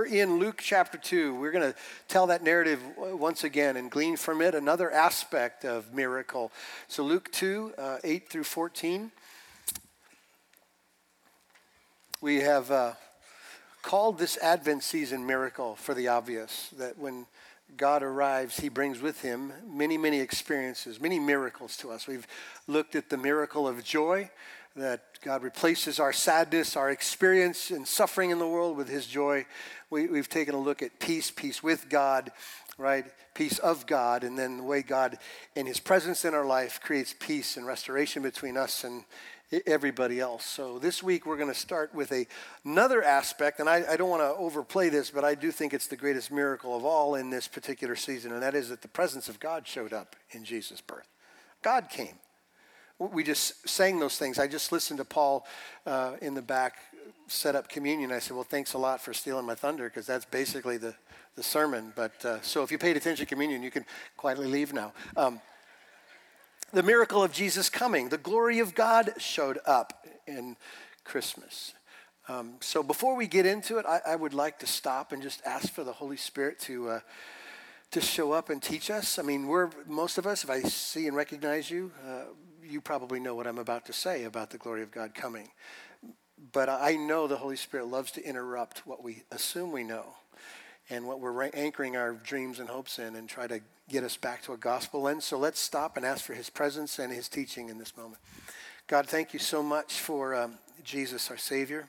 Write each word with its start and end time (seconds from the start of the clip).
We're 0.00 0.06
in 0.06 0.38
Luke 0.38 0.62
chapter 0.64 0.96
2. 0.96 1.34
We're 1.34 1.50
going 1.50 1.74
to 1.74 1.78
tell 2.08 2.28
that 2.28 2.42
narrative 2.42 2.80
once 2.96 3.44
again 3.44 3.76
and 3.76 3.90
glean 3.90 4.16
from 4.16 4.40
it 4.40 4.54
another 4.54 4.90
aspect 4.90 5.62
of 5.66 5.92
miracle. 5.92 6.52
So, 6.88 7.02
Luke 7.02 7.30
2, 7.32 7.74
uh, 7.76 7.98
8 8.02 8.30
through 8.30 8.44
14. 8.44 9.12
We 12.22 12.36
have 12.36 12.70
uh, 12.70 12.92
called 13.82 14.18
this 14.18 14.38
Advent 14.38 14.84
season 14.84 15.26
miracle 15.26 15.76
for 15.76 15.92
the 15.92 16.08
obvious, 16.08 16.70
that 16.78 16.96
when 16.96 17.26
God 17.76 18.02
arrives, 18.02 18.58
he 18.58 18.70
brings 18.70 19.02
with 19.02 19.20
him 19.20 19.52
many, 19.68 19.98
many 19.98 20.20
experiences, 20.20 20.98
many 20.98 21.18
miracles 21.18 21.76
to 21.76 21.90
us. 21.90 22.06
We've 22.06 22.26
looked 22.66 22.94
at 22.94 23.10
the 23.10 23.18
miracle 23.18 23.68
of 23.68 23.84
joy, 23.84 24.30
that 24.76 25.20
God 25.22 25.42
replaces 25.42 25.98
our 25.98 26.12
sadness, 26.12 26.76
our 26.76 26.90
experience 26.90 27.70
and 27.70 27.86
suffering 27.86 28.30
in 28.30 28.38
the 28.38 28.46
world 28.46 28.76
with 28.76 28.88
his 28.88 29.06
joy. 29.06 29.46
We, 29.90 30.16
have 30.16 30.28
taken 30.28 30.54
a 30.54 30.60
look 30.60 30.82
at 30.82 31.00
peace, 31.00 31.30
peace 31.30 31.62
with 31.62 31.88
God, 31.88 32.30
right? 32.78 33.04
Peace 33.34 33.58
of 33.58 33.86
God, 33.86 34.24
and 34.24 34.38
then 34.38 34.58
the 34.58 34.62
way 34.62 34.82
God, 34.82 35.18
in 35.54 35.66
his 35.66 35.80
presence 35.80 36.24
in 36.24 36.34
our 36.34 36.46
life, 36.46 36.80
creates 36.80 37.14
peace 37.18 37.56
and 37.56 37.66
restoration 37.66 38.22
between 38.22 38.56
us 38.56 38.84
and, 38.84 39.04
everybody 39.66 40.20
else. 40.20 40.44
So 40.44 40.78
this 40.78 41.02
week 41.02 41.26
we're 41.26 41.36
going 41.36 41.52
to 41.52 41.58
start 41.58 41.92
with 41.92 42.12
a, 42.12 42.26
another 42.64 43.02
aspect, 43.02 43.58
and 43.58 43.68
I, 43.68 43.84
I 43.90 43.96
don't 43.96 44.08
want 44.08 44.22
to 44.22 44.40
overplay 44.40 44.90
this, 44.90 45.10
but 45.10 45.24
I 45.24 45.34
do 45.34 45.50
think 45.50 45.74
it's 45.74 45.88
the 45.88 45.96
greatest 45.96 46.30
miracle 46.30 46.76
of 46.76 46.84
all 46.84 47.16
in 47.16 47.30
this 47.30 47.48
particular 47.48 47.96
season, 47.96 48.32
and 48.32 48.42
that 48.42 48.54
is 48.54 48.68
that 48.68 48.82
the 48.82 48.88
presence 48.88 49.28
of 49.28 49.40
God 49.40 49.66
showed 49.66 49.92
up 49.92 50.14
in 50.30 50.44
Jesus' 50.44 50.80
birth. 50.80 51.08
God 51.62 51.88
came. 51.90 52.14
We 53.00 53.24
just 53.24 53.66
sang 53.66 53.98
those 53.98 54.18
things. 54.18 54.38
I 54.38 54.46
just 54.46 54.72
listened 54.72 54.98
to 54.98 55.06
Paul 55.06 55.46
uh, 55.86 56.16
in 56.20 56.34
the 56.34 56.42
back 56.42 56.74
set 57.28 57.54
up 57.54 57.68
communion. 57.68 58.12
I 58.12 58.18
said, 58.18 58.34
Well, 58.34 58.44
thanks 58.44 58.74
a 58.74 58.78
lot 58.78 59.00
for 59.00 59.14
stealing 59.14 59.46
my 59.46 59.54
thunder, 59.54 59.88
because 59.88 60.06
that's 60.06 60.26
basically 60.26 60.76
the, 60.76 60.94
the 61.34 61.42
sermon. 61.42 61.94
But 61.96 62.24
uh, 62.24 62.42
so 62.42 62.62
if 62.62 62.70
you 62.70 62.76
paid 62.76 62.96
attention 62.96 63.24
to 63.24 63.28
communion, 63.28 63.62
you 63.62 63.70
can 63.70 63.86
quietly 64.18 64.48
leave 64.48 64.74
now. 64.74 64.92
Um, 65.16 65.40
the 66.72 66.82
miracle 66.82 67.22
of 67.22 67.32
Jesus 67.32 67.70
coming. 67.70 68.10
The 68.10 68.18
glory 68.18 68.58
of 68.58 68.74
God 68.74 69.14
showed 69.18 69.58
up 69.64 70.06
in 70.26 70.56
Christmas. 71.04 71.72
Um, 72.28 72.54
so 72.60 72.82
before 72.82 73.16
we 73.16 73.26
get 73.26 73.46
into 73.46 73.78
it, 73.78 73.86
I, 73.86 74.00
I, 74.06 74.16
would 74.16 74.34
like 74.34 74.60
to 74.60 74.66
stop 74.66 75.10
and 75.10 75.20
just 75.20 75.42
ask 75.44 75.72
for 75.72 75.82
the 75.82 75.92
Holy 75.92 76.16
Spirit 76.16 76.60
to 76.60 76.90
uh, 76.90 77.00
to 77.90 78.00
show 78.00 78.30
up 78.30 78.50
and 78.50 78.62
teach 78.62 78.88
us. 78.88 79.18
I 79.18 79.22
mean, 79.22 79.48
we're 79.48 79.70
most 79.86 80.16
of 80.16 80.26
us. 80.26 80.44
If 80.44 80.50
I 80.50 80.60
see 80.62 81.08
and 81.08 81.16
recognize 81.16 81.70
you, 81.70 81.90
uh, 82.06 82.26
you 82.66 82.80
probably 82.80 83.20
know 83.20 83.34
what 83.34 83.46
I'm 83.46 83.58
about 83.58 83.86
to 83.86 83.92
say 83.92 84.24
about 84.24 84.50
the 84.50 84.58
glory 84.58 84.82
of 84.82 84.90
God 84.90 85.14
coming. 85.14 85.48
But 86.52 86.68
I 86.68 86.96
know 86.96 87.26
the 87.26 87.36
Holy 87.36 87.56
Spirit 87.56 87.86
loves 87.86 88.10
to 88.12 88.24
interrupt 88.24 88.86
what 88.86 89.02
we 89.02 89.22
assume 89.30 89.72
we 89.72 89.84
know 89.84 90.14
and 90.88 91.06
what 91.06 91.20
we're 91.20 91.44
anchoring 91.50 91.96
our 91.96 92.12
dreams 92.12 92.58
and 92.58 92.68
hopes 92.68 92.98
in 92.98 93.14
and 93.14 93.28
try 93.28 93.46
to 93.46 93.60
get 93.88 94.04
us 94.04 94.16
back 94.16 94.42
to 94.44 94.52
a 94.52 94.56
gospel 94.56 95.02
lens. 95.02 95.24
So 95.24 95.38
let's 95.38 95.60
stop 95.60 95.96
and 95.96 96.06
ask 96.06 96.24
for 96.24 96.34
his 96.34 96.48
presence 96.48 96.98
and 96.98 97.12
his 97.12 97.28
teaching 97.28 97.68
in 97.68 97.78
this 97.78 97.96
moment. 97.96 98.20
God, 98.86 99.06
thank 99.06 99.32
you 99.32 99.38
so 99.38 99.62
much 99.62 99.94
for 99.94 100.34
um, 100.34 100.54
Jesus, 100.82 101.30
our 101.30 101.36
Savior. 101.36 101.86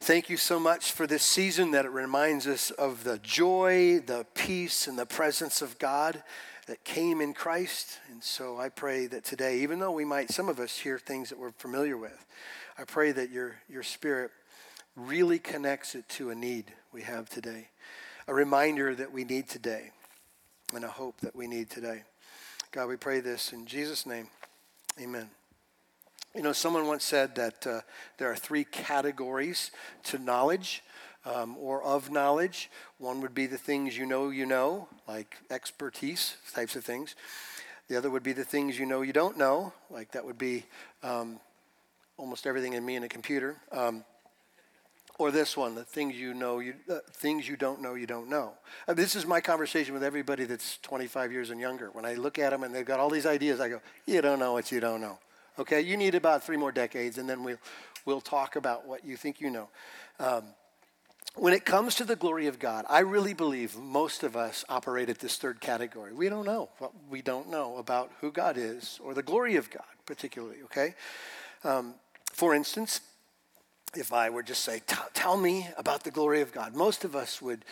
Thank 0.00 0.30
you 0.30 0.38
so 0.38 0.58
much 0.58 0.92
for 0.92 1.06
this 1.06 1.22
season 1.22 1.72
that 1.72 1.84
it 1.84 1.90
reminds 1.90 2.46
us 2.46 2.70
of 2.70 3.04
the 3.04 3.18
joy, 3.18 4.00
the 4.06 4.24
peace, 4.34 4.86
and 4.86 4.98
the 4.98 5.04
presence 5.04 5.60
of 5.60 5.78
God 5.78 6.22
that 6.70 6.84
came 6.84 7.20
in 7.20 7.34
Christ. 7.34 7.98
And 8.12 8.22
so 8.22 8.56
I 8.56 8.68
pray 8.68 9.08
that 9.08 9.24
today, 9.24 9.58
even 9.62 9.80
though 9.80 9.90
we 9.90 10.04
might, 10.04 10.30
some 10.30 10.48
of 10.48 10.60
us, 10.60 10.78
hear 10.78 11.00
things 11.00 11.28
that 11.30 11.38
we're 11.38 11.50
familiar 11.50 11.96
with, 11.96 12.24
I 12.78 12.84
pray 12.84 13.10
that 13.10 13.30
your, 13.30 13.56
your 13.68 13.82
Spirit 13.82 14.30
really 14.94 15.40
connects 15.40 15.96
it 15.96 16.08
to 16.10 16.30
a 16.30 16.34
need 16.36 16.72
we 16.92 17.02
have 17.02 17.28
today, 17.28 17.70
a 18.28 18.34
reminder 18.34 18.94
that 18.94 19.10
we 19.12 19.24
need 19.24 19.48
today, 19.48 19.90
and 20.72 20.84
a 20.84 20.88
hope 20.88 21.18
that 21.22 21.34
we 21.34 21.48
need 21.48 21.70
today. 21.70 22.04
God, 22.70 22.86
we 22.86 22.94
pray 22.94 23.18
this 23.18 23.52
in 23.52 23.66
Jesus' 23.66 24.06
name. 24.06 24.28
Amen. 25.00 25.28
You 26.36 26.42
know, 26.42 26.52
someone 26.52 26.86
once 26.86 27.02
said 27.02 27.34
that 27.34 27.66
uh, 27.66 27.80
there 28.18 28.30
are 28.30 28.36
three 28.36 28.62
categories 28.62 29.72
to 30.04 30.18
knowledge 30.18 30.84
um, 31.24 31.56
or 31.58 31.82
of 31.82 32.10
knowledge. 32.10 32.70
One 32.98 33.20
would 33.20 33.34
be 33.34 33.46
the 33.46 33.58
things 33.58 33.96
you 33.96 34.06
know 34.06 34.30
you 34.30 34.46
know, 34.46 34.88
like 35.06 35.36
expertise 35.50 36.36
types 36.54 36.76
of 36.76 36.84
things. 36.84 37.14
The 37.88 37.96
other 37.96 38.10
would 38.10 38.22
be 38.22 38.32
the 38.32 38.44
things 38.44 38.78
you 38.78 38.86
know 38.86 39.02
you 39.02 39.12
don't 39.12 39.36
know, 39.36 39.72
like 39.90 40.12
that 40.12 40.24
would 40.24 40.38
be 40.38 40.64
um, 41.02 41.40
almost 42.16 42.46
everything 42.46 42.74
in 42.74 42.84
me 42.84 42.96
and 42.96 43.04
a 43.04 43.08
computer. 43.08 43.56
Um, 43.72 44.04
or 45.20 45.30
this 45.30 45.54
one, 45.54 45.74
the 45.74 45.84
things 45.84 46.16
you 46.16 46.32
know, 46.32 46.60
you, 46.60 46.74
uh, 46.90 46.98
things 47.12 47.46
you 47.46 47.54
don't 47.54 47.82
know, 47.82 47.94
you 47.94 48.06
don't 48.06 48.30
know. 48.30 48.52
This 48.88 49.14
is 49.14 49.26
my 49.26 49.40
conversation 49.40 49.92
with 49.92 50.02
everybody 50.02 50.44
that's 50.44 50.78
25 50.78 51.30
years 51.30 51.50
and 51.50 51.60
younger. 51.60 51.90
When 51.90 52.06
I 52.06 52.14
look 52.14 52.38
at 52.38 52.50
them 52.50 52.62
and 52.62 52.74
they've 52.74 52.86
got 52.86 53.00
all 53.00 53.10
these 53.10 53.26
ideas, 53.26 53.60
I 53.60 53.68
go, 53.68 53.82
you 54.06 54.22
don't 54.22 54.38
know 54.38 54.54
what 54.54 54.72
you 54.72 54.80
don't 54.80 55.02
know. 55.02 55.18
Okay, 55.58 55.82
you 55.82 55.98
need 55.98 56.14
about 56.14 56.42
three 56.42 56.56
more 56.56 56.72
decades, 56.72 57.18
and 57.18 57.28
then 57.28 57.44
we'll, 57.44 57.58
we'll 58.06 58.22
talk 58.22 58.56
about 58.56 58.86
what 58.86 59.04
you 59.04 59.14
think 59.14 59.42
you 59.42 59.50
know. 59.50 59.68
Um, 60.18 60.44
when 61.36 61.52
it 61.52 61.64
comes 61.64 61.94
to 61.96 62.04
the 62.04 62.16
glory 62.16 62.46
of 62.46 62.58
God, 62.58 62.84
I 62.88 63.00
really 63.00 63.34
believe 63.34 63.76
most 63.76 64.22
of 64.22 64.36
us 64.36 64.64
operate 64.68 65.08
at 65.08 65.18
this 65.20 65.36
third 65.36 65.60
category. 65.60 66.12
We 66.12 66.28
don't 66.28 66.44
know 66.44 66.70
what 66.78 66.92
we 67.08 67.22
don't 67.22 67.48
know 67.48 67.76
about 67.76 68.10
who 68.20 68.32
God 68.32 68.56
is 68.56 68.98
or 69.02 69.14
the 69.14 69.22
glory 69.22 69.56
of 69.56 69.70
God, 69.70 69.84
particularly, 70.06 70.62
okay? 70.64 70.94
Um, 71.62 71.94
for 72.32 72.54
instance, 72.54 73.00
if 73.94 74.12
I 74.12 74.30
were 74.30 74.42
just 74.42 74.64
say, 74.64 74.82
tell 75.14 75.36
me 75.36 75.68
about 75.76 76.04
the 76.04 76.10
glory 76.10 76.40
of 76.40 76.52
God, 76.52 76.74
most 76.74 77.04
of 77.04 77.16
us 77.16 77.40
would 77.42 77.64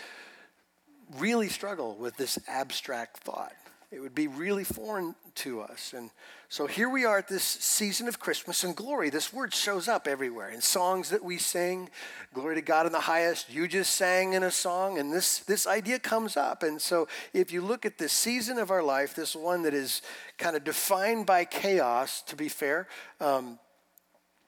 really 1.17 1.49
struggle 1.49 1.95
with 1.97 2.17
this 2.17 2.39
abstract 2.49 3.19
thought. 3.19 3.53
It 3.91 4.01
would 4.01 4.15
be 4.15 4.27
really 4.27 4.65
foreign 4.65 5.15
to 5.37 5.63
us. 5.63 5.95
And 5.97 6.11
so 6.51 6.67
here 6.67 6.91
we 6.91 7.07
are 7.07 7.19
at 7.19 7.29
this 7.29 7.43
season 7.43 8.07
of 8.07 8.21
Christmas 8.21 8.63
and 8.63 8.77
glory. 8.77 9.09
This 9.09 9.33
word 9.33 9.55
shows 9.55 9.89
up 9.89 10.07
everywhere 10.07 10.51
in 10.51 10.61
songs 10.61 11.09
that 11.09 11.25
we 11.25 11.39
sing. 11.39 11.89
Glory 12.35 12.57
to 12.57 12.61
God 12.61 12.85
in 12.85 12.93
the 12.93 13.01
highest. 13.01 13.51
You 13.51 13.67
just 13.67 13.95
sang 13.95 14.35
in 14.35 14.43
a 14.43 14.51
song, 14.51 14.99
and 14.99 15.11
this, 15.11 15.39
this 15.39 15.67
idea 15.67 15.99
comes 15.99 16.37
up. 16.37 16.63
And 16.63 16.83
so 16.83 17.09
if 17.33 17.51
you 17.51 17.63
look 17.63 17.87
at 17.87 17.97
this 17.97 18.13
season 18.13 18.59
of 18.59 18.71
our 18.71 18.83
life, 18.83 19.15
this 19.15 19.35
one 19.35 19.63
that 19.63 19.73
is 19.73 20.03
kind 20.37 20.55
of 20.55 20.65
defined 20.65 21.25
by 21.25 21.47
chaos, 21.47 22.21
to 22.23 22.37
be 22.37 22.51
fair, 22.51 22.89
um, 23.23 23.59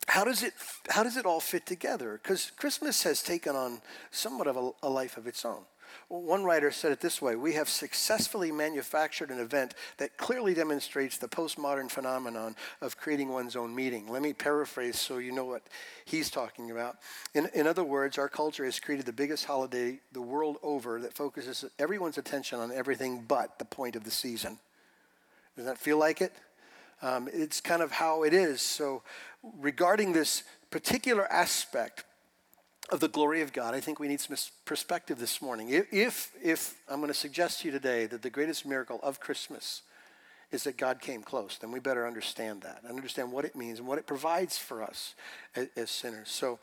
how 0.08 0.24
does 0.24 0.42
it 0.42 0.54
how 0.88 1.02
does 1.02 1.16
it 1.16 1.24
all 1.24 1.40
fit 1.40 1.66
together 1.66 2.18
because 2.20 2.50
christmas 2.56 3.02
has 3.02 3.22
taken 3.22 3.54
on 3.54 3.80
somewhat 4.10 4.46
of 4.46 4.56
a, 4.56 4.70
a, 4.82 4.88
life 4.88 5.16
of 5.16 5.26
its 5.26 5.44
own 5.44 5.62
one 6.08 6.44
writer 6.44 6.70
said 6.70 6.92
it 6.92 7.00
this 7.00 7.20
way 7.20 7.36
we 7.36 7.54
have 7.54 7.68
successfully 7.68 8.50
manufactured 8.52 9.30
an 9.30 9.38
event 9.38 9.74
that 9.98 10.16
clearly 10.16 10.54
demonstrates 10.54 11.18
the 11.18 11.28
postmodern 11.28 11.90
phenomenon 11.90 12.54
of 12.80 12.96
creating 12.96 13.28
one's 13.28 13.56
own 13.56 13.74
meeting 13.74 14.08
let 14.08 14.22
me 14.22 14.32
paraphrase 14.32 14.98
so 14.98 15.18
you 15.18 15.32
know 15.32 15.44
what 15.44 15.62
he's 16.04 16.30
talking 16.30 16.70
about. 16.70 16.96
In, 17.34 17.48
in 17.54 17.66
other 17.66 17.84
words 17.84 18.18
our 18.18 18.28
culture 18.28 18.64
has 18.64 18.80
created 18.80 19.06
the 19.06 19.12
biggest 19.12 19.44
holiday 19.44 20.00
the 20.12 20.20
world 20.20 20.58
over 20.62 21.00
that 21.00 21.14
focuses 21.14 21.64
everyone's 21.78 22.18
attention 22.18 22.58
on 22.58 22.72
everything 22.72 23.24
but 23.26 23.58
the 23.58 23.64
point 23.64 23.96
of 23.96 24.04
the 24.04 24.10
season. 24.10 24.58
Does 25.56 25.66
that 25.66 25.78
feel 25.78 25.98
like 25.98 26.20
it? 26.20 26.32
Um, 27.02 27.28
it's 27.32 27.60
kind 27.60 27.82
of 27.82 27.92
how 27.92 28.24
it 28.24 28.34
is. 28.34 28.60
So, 28.60 29.02
regarding 29.58 30.12
this 30.12 30.44
particular 30.70 31.30
aspect 31.32 32.04
of 32.90 33.00
the 33.00 33.08
glory 33.08 33.40
of 33.40 33.52
God, 33.52 33.74
I 33.74 33.80
think 33.80 34.00
we 34.00 34.08
need 34.08 34.20
some 34.20 34.36
perspective 34.64 35.18
this 35.18 35.40
morning. 35.40 35.68
If, 35.70 36.32
if 36.42 36.74
I'm 36.88 37.00
going 37.00 37.08
to 37.08 37.14
suggest 37.14 37.60
to 37.60 37.68
you 37.68 37.72
today 37.72 38.06
that 38.06 38.22
the 38.22 38.30
greatest 38.30 38.66
miracle 38.66 39.00
of 39.02 39.20
Christmas 39.20 39.82
is 40.50 40.64
that 40.64 40.76
God 40.76 41.00
came 41.00 41.22
close, 41.22 41.58
then 41.58 41.70
we 41.70 41.78
better 41.78 42.06
understand 42.06 42.62
that 42.62 42.80
and 42.82 42.96
understand 42.96 43.30
what 43.30 43.44
it 43.44 43.54
means 43.54 43.78
and 43.78 43.86
what 43.86 43.98
it 43.98 44.06
provides 44.06 44.58
for 44.58 44.82
us 44.82 45.14
as, 45.54 45.68
as 45.76 45.90
sinners. 45.90 46.28
So, 46.30 46.58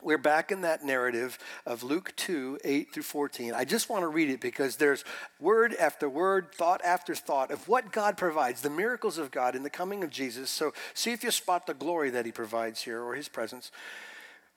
we're 0.00 0.16
back 0.16 0.52
in 0.52 0.60
that 0.60 0.84
narrative 0.84 1.40
of 1.66 1.82
Luke 1.82 2.12
2, 2.14 2.60
8 2.62 2.94
through 2.94 3.02
14. 3.02 3.52
I 3.52 3.64
just 3.64 3.90
want 3.90 4.04
to 4.04 4.08
read 4.08 4.30
it 4.30 4.40
because 4.40 4.76
there's 4.76 5.04
word 5.40 5.74
after 5.74 6.08
word, 6.08 6.52
thought 6.54 6.80
after 6.84 7.16
thought 7.16 7.50
of 7.50 7.66
what 7.66 7.90
God 7.90 8.16
provides, 8.16 8.60
the 8.60 8.70
miracles 8.70 9.18
of 9.18 9.32
God 9.32 9.56
in 9.56 9.64
the 9.64 9.70
coming 9.70 10.04
of 10.04 10.10
Jesus. 10.10 10.50
So 10.50 10.72
see 10.94 11.10
if 11.10 11.24
you 11.24 11.32
spot 11.32 11.66
the 11.66 11.74
glory 11.74 12.10
that 12.10 12.26
he 12.26 12.30
provides 12.30 12.82
here 12.82 13.02
or 13.02 13.16
his 13.16 13.26
presence. 13.26 13.72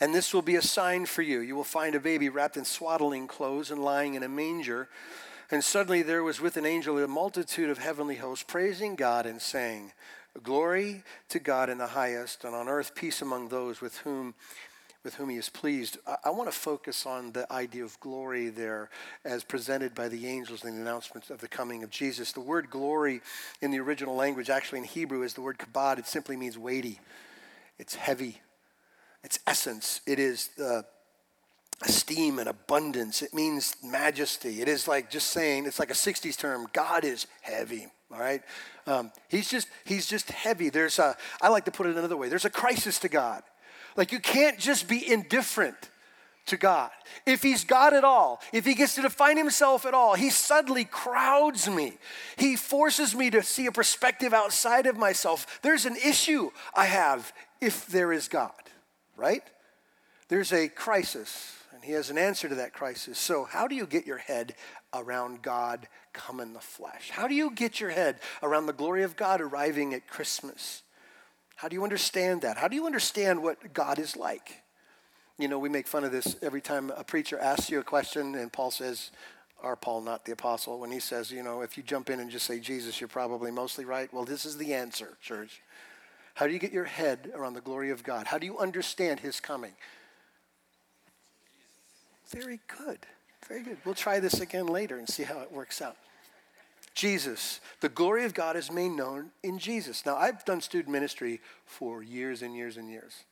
And 0.00 0.14
this 0.14 0.32
will 0.32 0.42
be 0.42 0.56
a 0.56 0.62
sign 0.62 1.06
for 1.06 1.22
you. 1.22 1.40
You 1.40 1.56
will 1.56 1.64
find 1.64 1.94
a 1.94 2.00
baby 2.00 2.28
wrapped 2.28 2.56
in 2.56 2.64
swaddling 2.64 3.26
clothes 3.26 3.70
and 3.70 3.82
lying 3.82 4.14
in 4.14 4.22
a 4.22 4.28
manger. 4.28 4.88
And 5.50 5.64
suddenly 5.64 6.02
there 6.02 6.22
was 6.22 6.40
with 6.40 6.56
an 6.56 6.66
angel 6.66 6.98
a 6.98 7.08
multitude 7.08 7.70
of 7.70 7.78
heavenly 7.78 8.16
hosts 8.16 8.44
praising 8.46 8.94
God 8.94 9.26
and 9.26 9.40
saying, 9.40 9.92
Glory 10.42 11.02
to 11.28 11.40
God 11.40 11.68
in 11.68 11.78
the 11.78 11.88
highest, 11.88 12.44
and 12.44 12.54
on 12.54 12.68
earth 12.68 12.94
peace 12.94 13.20
among 13.20 13.48
those 13.48 13.80
with 13.80 13.98
whom 13.98 14.34
with 15.02 15.14
whom 15.14 15.30
he 15.30 15.36
is 15.36 15.48
pleased. 15.48 15.96
I, 16.06 16.16
I 16.26 16.30
want 16.30 16.50
to 16.50 16.56
focus 16.56 17.06
on 17.06 17.32
the 17.32 17.50
idea 17.50 17.84
of 17.84 17.98
glory 18.00 18.50
there 18.50 18.90
as 19.24 19.44
presented 19.44 19.94
by 19.94 20.08
the 20.08 20.26
angels 20.26 20.62
in 20.62 20.74
the 20.74 20.80
announcement 20.80 21.30
of 21.30 21.40
the 21.40 21.48
coming 21.48 21.82
of 21.82 21.90
Jesus. 21.90 22.32
The 22.32 22.40
word 22.40 22.68
glory 22.68 23.22
in 23.62 23.70
the 23.70 23.80
original 23.80 24.14
language, 24.14 24.50
actually 24.50 24.80
in 24.80 24.84
Hebrew, 24.84 25.22
is 25.22 25.34
the 25.34 25.40
word 25.40 25.58
kabod. 25.58 25.98
It 25.98 26.06
simply 26.06 26.36
means 26.36 26.58
weighty, 26.58 27.00
it's 27.78 27.94
heavy, 27.94 28.40
it's 29.22 29.38
essence. 29.46 30.00
It 30.06 30.18
is 30.18 30.50
esteem 31.82 32.38
and 32.38 32.48
abundance. 32.48 33.22
It 33.22 33.32
means 33.32 33.76
majesty. 33.82 34.60
It 34.60 34.68
is 34.68 34.86
like 34.86 35.10
just 35.10 35.28
saying, 35.28 35.66
it's 35.66 35.78
like 35.78 35.90
a 35.90 35.94
60s 35.94 36.36
term 36.36 36.66
God 36.72 37.04
is 37.04 37.26
heavy. 37.40 37.86
All 38.12 38.18
right, 38.18 38.42
um, 38.88 39.12
he's 39.28 39.48
just 39.48 39.68
he's 39.84 40.06
just 40.06 40.32
heavy. 40.32 40.68
There's 40.68 40.98
a 40.98 41.16
I 41.40 41.48
like 41.48 41.64
to 41.66 41.70
put 41.70 41.86
it 41.86 41.96
another 41.96 42.16
way. 42.16 42.28
There's 42.28 42.44
a 42.44 42.50
crisis 42.50 42.98
to 43.00 43.08
God. 43.08 43.44
Like 43.96 44.10
you 44.10 44.18
can't 44.18 44.58
just 44.58 44.88
be 44.88 45.12
indifferent 45.12 45.76
to 46.46 46.56
God. 46.56 46.90
If 47.24 47.42
he's 47.42 47.64
God 47.64 47.94
at 47.94 48.02
all, 48.02 48.40
if 48.52 48.64
he 48.64 48.74
gets 48.74 48.96
to 48.96 49.02
define 49.02 49.36
himself 49.36 49.86
at 49.86 49.94
all, 49.94 50.14
he 50.14 50.30
suddenly 50.30 50.84
crowds 50.84 51.68
me. 51.68 51.98
He 52.36 52.56
forces 52.56 53.14
me 53.14 53.30
to 53.30 53.44
see 53.44 53.66
a 53.66 53.72
perspective 53.72 54.34
outside 54.34 54.86
of 54.86 54.96
myself. 54.96 55.60
There's 55.62 55.86
an 55.86 55.96
issue 55.96 56.50
I 56.74 56.86
have 56.86 57.32
if 57.60 57.86
there 57.86 58.12
is 58.12 58.26
God, 58.26 58.50
right? 59.20 59.42
There's 60.28 60.52
a 60.52 60.68
crisis 60.68 61.54
and 61.72 61.84
he 61.84 61.92
has 61.92 62.10
an 62.10 62.18
answer 62.18 62.48
to 62.48 62.54
that 62.56 62.72
crisis. 62.72 63.18
So, 63.18 63.44
how 63.44 63.68
do 63.68 63.74
you 63.74 63.86
get 63.86 64.06
your 64.06 64.18
head 64.18 64.54
around 64.92 65.42
God 65.42 65.88
come 66.12 66.40
in 66.40 66.52
the 66.52 66.60
flesh? 66.60 67.10
How 67.10 67.28
do 67.28 67.34
you 67.34 67.50
get 67.50 67.80
your 67.80 67.90
head 67.90 68.18
around 68.42 68.66
the 68.66 68.72
glory 68.72 69.02
of 69.02 69.16
God 69.16 69.40
arriving 69.40 69.94
at 69.94 70.08
Christmas? 70.08 70.82
How 71.56 71.68
do 71.68 71.74
you 71.74 71.84
understand 71.84 72.42
that? 72.42 72.56
How 72.56 72.68
do 72.68 72.76
you 72.76 72.86
understand 72.86 73.42
what 73.42 73.72
God 73.72 73.98
is 73.98 74.16
like? 74.16 74.62
You 75.38 75.48
know, 75.48 75.58
we 75.58 75.68
make 75.68 75.86
fun 75.86 76.04
of 76.04 76.12
this 76.12 76.36
every 76.42 76.60
time 76.60 76.90
a 76.96 77.04
preacher 77.04 77.38
asks 77.38 77.70
you 77.70 77.80
a 77.80 77.84
question, 77.84 78.34
and 78.34 78.52
Paul 78.52 78.70
says, 78.70 79.10
or 79.62 79.76
Paul, 79.76 80.00
not 80.00 80.24
the 80.24 80.32
apostle, 80.32 80.80
when 80.80 80.90
he 80.90 81.00
says, 81.00 81.30
you 81.30 81.42
know, 81.42 81.60
if 81.60 81.76
you 81.76 81.82
jump 81.82 82.10
in 82.10 82.20
and 82.20 82.30
just 82.30 82.46
say 82.46 82.60
Jesus, 82.60 83.00
you're 83.00 83.08
probably 83.08 83.50
mostly 83.50 83.84
right. 83.84 84.12
Well, 84.12 84.24
this 84.24 84.44
is 84.44 84.56
the 84.56 84.74
answer, 84.74 85.16
church. 85.20 85.62
How 86.40 86.46
do 86.46 86.54
you 86.54 86.58
get 86.58 86.72
your 86.72 86.86
head 86.86 87.30
around 87.34 87.52
the 87.52 87.60
glory 87.60 87.90
of 87.90 88.02
God? 88.02 88.26
How 88.26 88.38
do 88.38 88.46
you 88.46 88.56
understand 88.56 89.20
his 89.20 89.40
coming? 89.40 89.72
Very 92.30 92.60
good. 92.78 93.00
Very 93.46 93.62
good. 93.62 93.76
We'll 93.84 93.94
try 93.94 94.20
this 94.20 94.40
again 94.40 94.66
later 94.66 94.96
and 94.96 95.06
see 95.06 95.22
how 95.22 95.40
it 95.40 95.52
works 95.52 95.82
out. 95.82 95.98
Jesus. 96.94 97.60
The 97.82 97.90
glory 97.90 98.24
of 98.24 98.32
God 98.32 98.56
is 98.56 98.72
made 98.72 98.92
known 98.92 99.32
in 99.42 99.58
Jesus. 99.58 100.06
Now, 100.06 100.16
I've 100.16 100.42
done 100.46 100.62
student 100.62 100.90
ministry 100.90 101.42
for 101.66 102.02
years 102.02 102.40
and 102.40 102.56
years 102.56 102.78
and 102.78 102.88
years. 102.88 103.24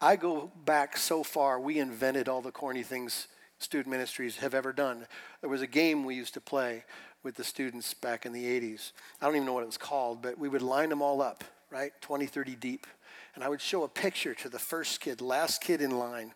I 0.00 0.16
go 0.16 0.50
back 0.64 0.96
so 0.96 1.22
far, 1.22 1.60
we 1.60 1.78
invented 1.78 2.30
all 2.30 2.40
the 2.40 2.50
corny 2.50 2.82
things 2.82 3.28
student 3.58 3.90
ministries 3.90 4.38
have 4.38 4.54
ever 4.54 4.72
done. 4.72 5.06
There 5.42 5.50
was 5.50 5.60
a 5.60 5.66
game 5.66 6.02
we 6.02 6.14
used 6.14 6.32
to 6.32 6.40
play 6.40 6.84
with 7.22 7.34
the 7.34 7.44
students 7.44 7.92
back 7.92 8.24
in 8.24 8.32
the 8.32 8.44
80s. 8.44 8.92
I 9.20 9.26
don't 9.26 9.36
even 9.36 9.44
know 9.44 9.52
what 9.52 9.64
it 9.64 9.66
was 9.66 9.76
called, 9.76 10.22
but 10.22 10.38
we 10.38 10.48
would 10.48 10.62
line 10.62 10.88
them 10.88 11.02
all 11.02 11.20
up, 11.20 11.44
right? 11.74 11.90
20, 12.00 12.26
30 12.26 12.54
deep. 12.54 12.86
And 13.34 13.42
I 13.42 13.48
would 13.48 13.60
show 13.60 13.82
a 13.82 13.88
picture 13.88 14.32
to 14.34 14.48
the 14.48 14.60
first 14.60 15.00
kid, 15.00 15.20
last 15.20 15.60
kid 15.60 15.82
in 15.82 15.98
line. 15.98 16.32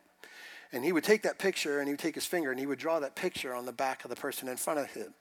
And 0.73 0.85
he 0.85 0.93
would 0.93 1.05
take 1.05 1.23
that 1.23 1.38
picture 1.38 1.79
and 1.79 1.87
he 1.87 1.93
would 1.93 2.00
take 2.00 2.17
his 2.17 2.26
finger 2.26 2.50
and 2.50 2.58
he 2.58 2.67
would 2.67 2.81
draw 2.81 2.99
that 2.99 3.14
picture 3.14 3.55
on 3.55 3.64
the 3.64 3.73
back 3.73 4.05
of 4.05 4.11
the 4.11 4.17
person 4.17 4.49
in 4.49 4.56
front 4.56 4.81
of 4.81 4.87
him. 4.90 5.14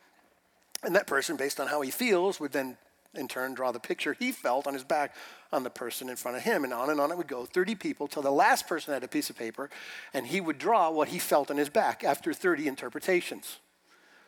And 0.83 0.95
that 0.95 1.05
person, 1.05 1.37
based 1.37 1.59
on 1.59 1.67
how 1.67 1.81
he 1.81 1.91
feels, 1.91 2.39
would 2.39 2.51
then 2.51 2.77
in 3.13 3.27
turn 3.27 3.53
draw 3.53 3.71
the 3.71 3.79
picture 3.79 4.13
he 4.13 4.31
felt 4.31 4.67
on 4.67 4.73
his 4.73 4.83
back 4.83 5.15
on 5.51 5.63
the 5.63 5.69
person 5.69 6.09
in 6.09 6.15
front 6.15 6.35
of 6.35 6.43
him. 6.43 6.63
And 6.63 6.73
on 6.73 6.89
and 6.89 6.99
on 6.99 7.11
it 7.11 7.17
would 7.17 7.27
go 7.27 7.45
30 7.45 7.75
people 7.75 8.07
till 8.07 8.23
the 8.23 8.31
last 8.31 8.67
person 8.67 8.93
had 8.93 9.03
a 9.03 9.07
piece 9.07 9.29
of 9.29 9.37
paper 9.37 9.69
and 10.15 10.25
he 10.25 10.41
would 10.41 10.57
draw 10.57 10.89
what 10.89 11.09
he 11.09 11.19
felt 11.19 11.51
on 11.51 11.57
his 11.57 11.69
back 11.69 12.03
after 12.03 12.33
30 12.33 12.67
interpretations. 12.67 13.59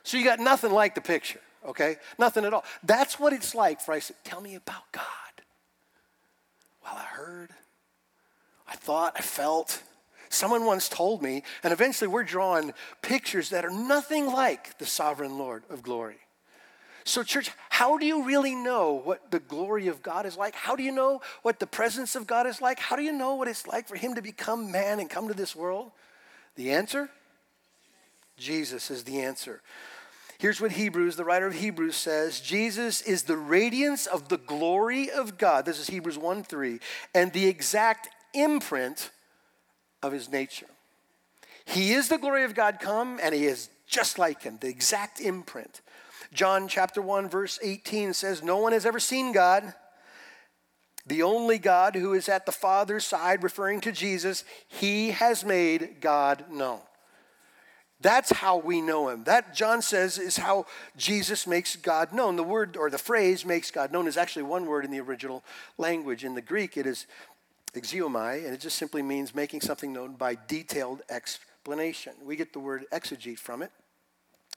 So 0.04 0.18
you 0.18 0.24
got 0.24 0.40
nothing 0.40 0.72
like 0.72 0.94
the 0.94 1.02
picture, 1.02 1.42
okay? 1.66 1.98
Nothing 2.20 2.46
at 2.46 2.54
all. 2.54 2.64
That's 2.84 3.20
what 3.20 3.34
it's 3.34 3.56
like 3.56 3.82
for 3.82 3.94
I 3.94 4.00
said, 4.00 4.18
Tell 4.24 4.40
me 4.40 4.54
about 4.54 4.92
God. 4.92 5.04
Well, 6.90 7.02
I 7.02 7.06
heard, 7.06 7.50
I 8.68 8.76
thought, 8.76 9.14
I 9.16 9.22
felt. 9.22 9.84
Someone 10.32 10.66
once 10.66 10.90
told 10.90 11.24
me, 11.24 11.44
and 11.64 11.74
eventually 11.74 12.08
we're 12.08 12.24
drawing 12.24 12.74
pictures 13.02 13.50
that 13.50 13.66
are 13.66 13.72
nothing 13.72 14.28
like 14.28 14.78
the 14.78 14.86
sovereign 14.86 15.40
Lord 15.40 15.64
of 15.70 15.82
glory. 15.82 16.18
So, 17.04 17.24
church, 17.24 17.52
how 17.70 17.98
do 17.98 18.06
you 18.06 18.24
really 18.24 18.54
know 18.54 19.02
what 19.04 19.32
the 19.32 19.40
glory 19.40 19.88
of 19.88 20.04
God 20.04 20.28
is 20.28 20.38
like? 20.38 20.54
How 20.54 20.76
do 20.76 20.84
you 20.84 20.92
know 20.92 21.22
what 21.42 21.60
the 21.60 21.66
presence 21.66 22.16
of 22.16 22.28
God 22.28 22.46
is 22.46 22.62
like? 22.62 22.78
How 22.78 22.96
do 22.96 23.02
you 23.02 23.12
know 23.12 23.36
what 23.36 23.48
it's 23.48 23.66
like 23.66 23.88
for 23.88 23.96
Him 23.96 24.14
to 24.16 24.22
become 24.22 24.72
man 24.72 25.00
and 25.00 25.10
come 25.10 25.28
to 25.28 25.34
this 25.34 25.56
world? 25.56 25.92
The 26.56 26.72
answer? 26.72 27.10
Jesus 28.38 28.92
is 28.92 29.04
the 29.04 29.22
answer. 29.22 29.62
Here's 30.40 30.62
what 30.62 30.72
Hebrews, 30.72 31.18
the 31.18 31.26
writer 31.26 31.48
of 31.48 31.54
Hebrews 31.56 31.98
says 31.98 32.40
Jesus 32.40 33.02
is 33.02 33.24
the 33.24 33.36
radiance 33.36 34.08
of 34.08 34.30
the 34.30 34.38
glory 34.38 35.12
of 35.12 35.38
God. 35.38 35.66
This 35.66 35.80
is 35.80 35.88
Hebrews 35.88 36.18
1 36.18 36.44
3, 36.44 36.80
and 37.14 37.34
the 37.34 37.46
exact 37.46 38.08
imprint 38.34 39.12
of 40.02 40.14
his 40.14 40.32
nature. 40.32 40.68
He 41.66 41.92
is 41.92 42.08
the 42.08 42.18
glory 42.18 42.46
of 42.46 42.56
God 42.56 42.80
come, 42.80 43.20
and 43.22 43.36
he 43.36 43.48
is 43.48 43.70
just 43.86 44.18
like 44.18 44.44
him, 44.44 44.58
the 44.62 44.70
exact 44.70 45.20
imprint. 45.20 45.82
John 46.34 46.70
chapter 46.70 47.02
1, 47.02 47.28
verse 47.28 47.60
18 47.62 48.14
says, 48.14 48.42
No 48.42 48.58
one 48.60 48.72
has 48.72 48.86
ever 48.86 49.00
seen 49.00 49.34
God. 49.34 49.74
The 51.06 51.24
only 51.24 51.58
God 51.58 51.96
who 51.96 52.14
is 52.14 52.30
at 52.30 52.46
the 52.46 52.52
Father's 52.54 53.06
side, 53.06 53.44
referring 53.44 53.82
to 53.82 53.92
Jesus, 53.92 54.46
he 54.70 55.12
has 55.12 55.44
made 55.44 56.00
God 56.00 56.46
known. 56.50 56.80
That's 58.01 58.31
how 58.31 58.57
we 58.57 58.81
know 58.81 59.10
him. 59.10 59.25
That, 59.25 59.54
John 59.54 59.81
says, 59.81 60.18
is 60.18 60.38
how 60.38 60.66
Jesus 60.96 61.46
makes 61.46 61.75
God 61.75 62.13
known. 62.13 62.38
The 62.38 62.44
word 62.44 62.78
or 62.78 62.90
the 62.90 62.98
phrase 62.98 63.46
makes 63.46 63.72
God 63.72 63.92
known 63.92 64.07
is 64.07 64.16
actually 64.16 64.44
one 64.44 64.66
word 64.66 64.86
in 64.86 64.92
the 64.92 65.01
original 65.01 65.44
language. 65.78 66.24
In 66.24 66.34
the 66.34 66.42
Greek, 66.42 66.78
it 66.78 66.86
is 66.86 67.07
exegeomai, 67.74 68.46
and 68.46 68.54
it 68.54 68.62
just 68.62 68.78
simply 68.78 69.01
means 69.01 69.36
making 69.36 69.62
something 69.62 69.92
known 69.92 70.13
by 70.13 70.38
detailed 70.48 71.01
explanation. 71.10 72.13
We 72.24 72.38
get 72.38 72.54
the 72.54 72.60
word 72.60 72.86
exegete 72.92 73.38
from 73.38 73.62
it, 73.62 73.72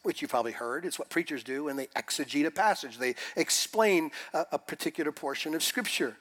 which 0.04 0.22
you 0.22 0.28
probably 0.28 0.52
heard. 0.52 0.84
It's 0.84 0.98
what 0.98 1.10
preachers 1.10 1.42
do 1.42 1.64
when 1.64 1.76
they 1.76 1.86
exegete 1.88 2.46
a 2.46 2.50
passage, 2.50 2.98
they 2.98 3.16
explain 3.36 4.12
a, 4.32 4.46
a 4.52 4.58
particular 4.58 5.10
portion 5.10 5.55
of 5.55 5.64
Scripture. 5.64 6.17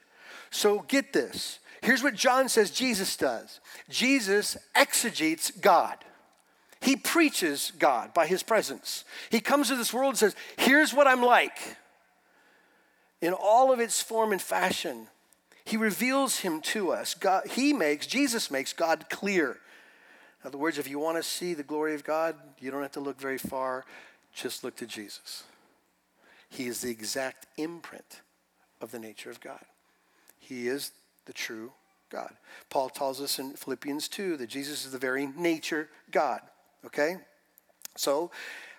So 0.50 0.80
get 0.88 1.14
this. 1.14 1.60
Here's 1.82 2.04
what 2.04 2.16
John 2.16 2.50
says 2.50 2.72
Jesus 2.72 3.16
does 3.16 3.60
Jesus 3.90 4.58
exegetes 4.76 5.52
God. 5.52 5.98
He 6.82 6.96
preaches 6.96 7.72
God 7.78 8.14
by 8.14 8.26
his 8.26 8.42
presence. 8.42 9.06
He 9.30 9.40
comes 9.40 9.68
to 9.68 9.76
this 9.76 9.94
world 9.94 10.10
and 10.10 10.18
says, 10.18 10.36
Here's 10.58 10.94
what 10.94 11.08
I'm 11.08 11.22
like. 11.22 11.78
In 13.22 13.34
all 13.34 13.72
of 13.72 13.80
its 13.80 14.02
form 14.02 14.32
and 14.32 14.42
fashion, 14.42 15.08
he 15.64 15.78
reveals 15.78 16.40
him 16.40 16.60
to 16.62 16.92
us. 16.92 17.14
God, 17.14 17.46
he 17.48 17.72
makes, 17.72 18.08
Jesus 18.08 18.50
makes 18.50 18.74
God 18.74 19.06
clear. 19.12 19.52
In 20.42 20.48
other 20.48 20.58
words, 20.58 20.80
if 20.80 20.90
you 20.90 20.98
want 20.98 21.18
to 21.18 21.24
see 21.24 21.54
the 21.54 21.62
glory 21.62 21.94
of 21.94 22.04
God, 22.04 22.36
you 22.60 22.72
don't 22.72 22.82
have 22.82 22.94
to 22.94 23.00
look 23.00 23.22
very 23.22 23.38
far. 23.38 23.86
Just 24.34 24.64
look 24.64 24.76
to 24.78 24.88
Jesus. 24.88 25.44
He 26.50 26.66
is 26.66 26.82
the 26.82 26.90
exact 26.90 27.46
imprint 27.58 28.22
of 28.82 28.92
the 28.92 29.00
nature 29.00 29.30
of 29.30 29.40
God. 29.40 29.64
He 30.40 30.68
is 30.68 30.92
the 31.26 31.34
true 31.34 31.72
God. 32.10 32.34
Paul 32.70 32.90
tells 32.90 33.22
us 33.22 33.38
in 33.38 33.54
Philippians 33.54 34.08
2 34.08 34.38
that 34.38 34.48
Jesus 34.48 34.86
is 34.86 34.92
the 34.92 34.98
very 34.98 35.28
nature 35.28 35.88
God. 36.10 36.42
Okay? 36.86 37.18
So, 37.96 38.32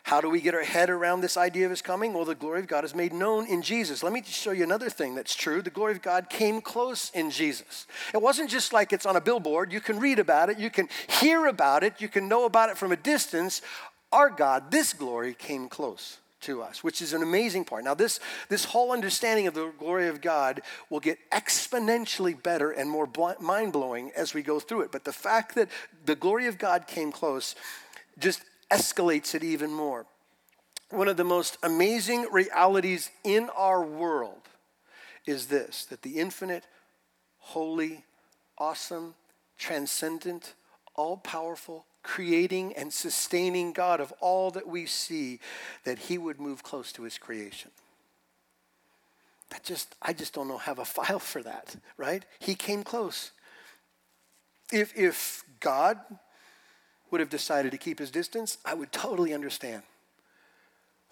how 0.05 0.21
do 0.21 0.29
we 0.29 0.41
get 0.41 0.55
our 0.55 0.65
head 0.65 0.91
around 0.91 1.21
this 1.21 1.37
idea 1.37 1.65
of 1.65 1.71
his 1.71 1.81
coming? 1.81 2.13
Well, 2.13 2.25
the 2.25 2.35
glory 2.35 2.59
of 2.61 2.67
God 2.67 2.85
is 2.85 2.95
made 2.95 3.13
known 3.13 3.47
in 3.47 3.63
Jesus. 3.63 4.03
Let 4.03 4.13
me 4.13 4.23
show 4.25 4.51
you 4.51 4.65
another 4.65 4.91
thing 4.91 5.15
that's 5.15 5.35
true. 5.35 5.63
The 5.63 5.71
glory 5.71 5.93
of 5.93 6.03
God 6.03 6.29
came 6.29 6.61
close 6.61 7.11
in 7.15 7.31
Jesus. 7.31 7.87
It 8.13 8.21
wasn't 8.21 8.51
just 8.51 8.73
like 8.73 8.93
it's 8.93 9.07
on 9.07 9.15
a 9.15 9.21
billboard. 9.21 9.73
You 9.73 9.81
can 9.81 10.01
read 10.01 10.19
about 10.19 10.51
it, 10.51 10.59
you 10.59 10.71
can 10.71 10.89
hear 11.21 11.47
about 11.47 11.85
it, 11.85 12.01
you 12.01 12.09
can 12.09 12.29
know 12.29 12.47
about 12.47 12.69
it 12.69 12.77
from 12.77 12.91
a 12.91 12.97
distance. 12.97 13.63
Our 14.11 14.29
God, 14.29 14.73
this 14.73 14.93
glory, 14.93 15.35
came 15.35 15.69
close 15.69 16.19
to 16.43 16.63
us, 16.63 16.83
which 16.83 17.01
is 17.01 17.13
an 17.13 17.23
amazing 17.23 17.65
part. 17.65 17.85
Now, 17.85 17.95
this, 17.95 18.19
this 18.49 18.65
whole 18.65 18.91
understanding 18.91 19.47
of 19.47 19.55
the 19.55 19.71
glory 19.79 20.09
of 20.09 20.21
God 20.21 20.63
will 20.91 20.99
get 20.99 21.19
exponentially 21.31 22.41
better 22.43 22.73
and 22.73 22.91
more 22.91 23.09
mind 23.41 23.73
blowing 23.73 24.11
as 24.17 24.35
we 24.35 24.43
go 24.43 24.59
through 24.59 24.83
it. 24.83 24.93
But 24.93 25.05
the 25.05 25.13
fact 25.13 25.55
that 25.55 25.69
the 26.05 26.17
glory 26.17 26.49
of 26.49 26.59
God 26.59 26.89
came 26.89 27.13
close 27.13 27.55
just 28.19 28.43
escalates 28.71 29.35
it 29.35 29.45
even 29.45 29.73
more. 29.73 30.07
One 30.91 31.09
of 31.09 31.17
the 31.17 31.25
most 31.25 31.57
amazing 31.63 32.29
realities 32.31 33.11
in 33.25 33.49
our 33.57 33.83
world 33.83 34.49
is 35.27 35.47
this 35.47 35.87
that 35.87 36.03
the 36.03 36.19
infinite, 36.19 36.65
holy, 37.39 38.05
awesome, 38.59 39.15
transcendent, 39.59 40.55
all 40.95 41.17
powerful, 41.17 41.87
creating 42.03 42.75
and 42.75 42.93
sustaining 42.93 43.73
God 43.73 44.01
of 44.01 44.13
all 44.21 44.51
that 44.51 44.67
we 44.67 44.87
see, 44.87 45.41
that 45.85 45.99
he 45.99 46.19
would 46.19 46.41
move 46.41 46.63
close 46.63 46.93
to 46.93 47.05
his 47.05 47.19
creation. 47.19 47.71
That 49.51 49.63
just, 49.63 49.95
I 50.03 50.13
just 50.13 50.35
don't 50.35 50.49
know 50.49 50.59
have 50.59 50.79
a 50.79 50.85
file 50.97 51.19
for 51.19 51.43
that, 51.43 51.77
right? 51.97 52.25
He 52.39 52.55
came 52.55 52.83
close. 52.83 53.31
If, 54.73 54.97
if 54.97 55.45
God 55.61 55.99
would 57.13 57.21
have 57.21 57.31
decided 57.31 57.71
to 57.71 57.79
keep 57.79 57.99
his 57.99 58.11
distance, 58.11 58.59
I 58.65 58.75
would 58.75 58.91
totally 58.91 59.33
understand. 59.35 59.83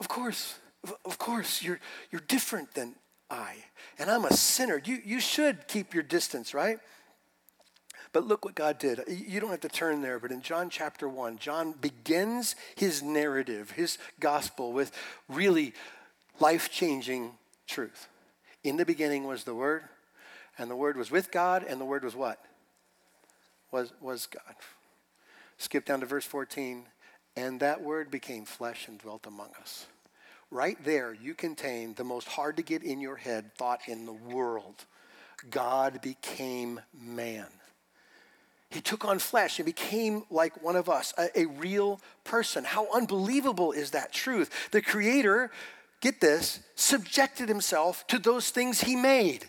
Of 0.01 0.09
course, 0.09 0.59
of 1.05 1.19
course, 1.19 1.63
you're, 1.63 1.79
you're 2.11 2.23
different 2.27 2.73
than 2.75 2.95
I, 3.31 3.55
and 3.99 4.11
I'm 4.11 4.25
a 4.25 4.33
sinner. 4.33 4.81
You, 4.83 4.99
you 5.05 5.21
should 5.21 5.69
keep 5.69 5.93
your 5.93 6.03
distance, 6.03 6.55
right? 6.55 6.79
But 8.13 8.27
look 8.27 8.45
what 8.45 8.55
God 8.55 8.79
did. 8.79 9.01
You 9.09 9.39
don't 9.39 9.51
have 9.51 9.61
to 9.61 9.69
turn 9.69 10.03
there, 10.03 10.19
but 10.19 10.33
in 10.33 10.43
John 10.43 10.69
chapter 10.69 11.09
1, 11.09 11.39
John 11.39 11.75
begins 11.81 12.57
his 12.75 13.03
narrative, 13.03 13.73
his 13.73 13.99
gospel, 14.19 14.73
with 14.73 14.91
really 15.29 15.75
life 16.41 16.71
changing 16.71 17.33
truth. 17.69 18.09
In 18.65 18.79
the 18.79 18.85
beginning 18.85 19.25
was 19.25 19.45
the 19.45 19.55
Word, 19.55 19.85
and 20.59 20.71
the 20.71 20.77
Word 20.77 20.97
was 20.97 21.11
with 21.11 21.31
God, 21.31 21.63
and 21.63 21.81
the 21.81 21.85
Word 21.85 22.03
was 22.03 22.17
what? 22.17 22.43
Was, 23.71 23.93
was 24.01 24.27
God. 24.27 24.57
Skip 25.61 25.85
down 25.85 26.01
to 26.01 26.07
verse 26.07 26.25
14. 26.25 26.87
And 27.37 27.61
that 27.61 27.83
Word 27.83 28.11
became 28.11 28.47
flesh 28.47 28.89
and 28.89 28.99
dwelt 28.99 29.27
among 29.27 29.51
us. 29.61 29.87
Right 30.51 30.83
there, 30.85 31.13
you 31.13 31.35
contain 31.35 31.95
the 31.95 32.03
most 32.03 32.27
hard 32.29 32.57
to 32.57 32.63
get 32.63 32.83
in 32.83 33.01
your 33.01 33.17
head 33.17 33.55
thought 33.57 33.83
in 33.87 34.07
the 34.07 34.13
world 34.13 34.87
God 35.49 36.01
became 36.01 36.81
man. 36.99 37.47
He 38.71 38.81
took 38.81 39.05
on 39.05 39.19
flesh 39.19 39.59
and 39.59 39.67
became 39.67 40.25
like 40.31 40.63
one 40.63 40.77
of 40.77 40.89
us, 40.89 41.13
a, 41.19 41.41
a, 41.41 41.47
real 41.47 42.01
person. 42.25 42.65
How 42.65 42.89
unbelievable 42.93 43.73
is 43.73 43.91
that 43.91 44.13
truth? 44.13 44.71
The 44.71 44.83
Creator, 44.83 45.51
get 46.01 46.21
this, 46.21 46.61
subjected 46.75 47.49
himself 47.49 48.07
to 48.09 48.19
those 48.19 48.51
things 48.51 48.81
he 48.81 48.97
made. 48.97 49.47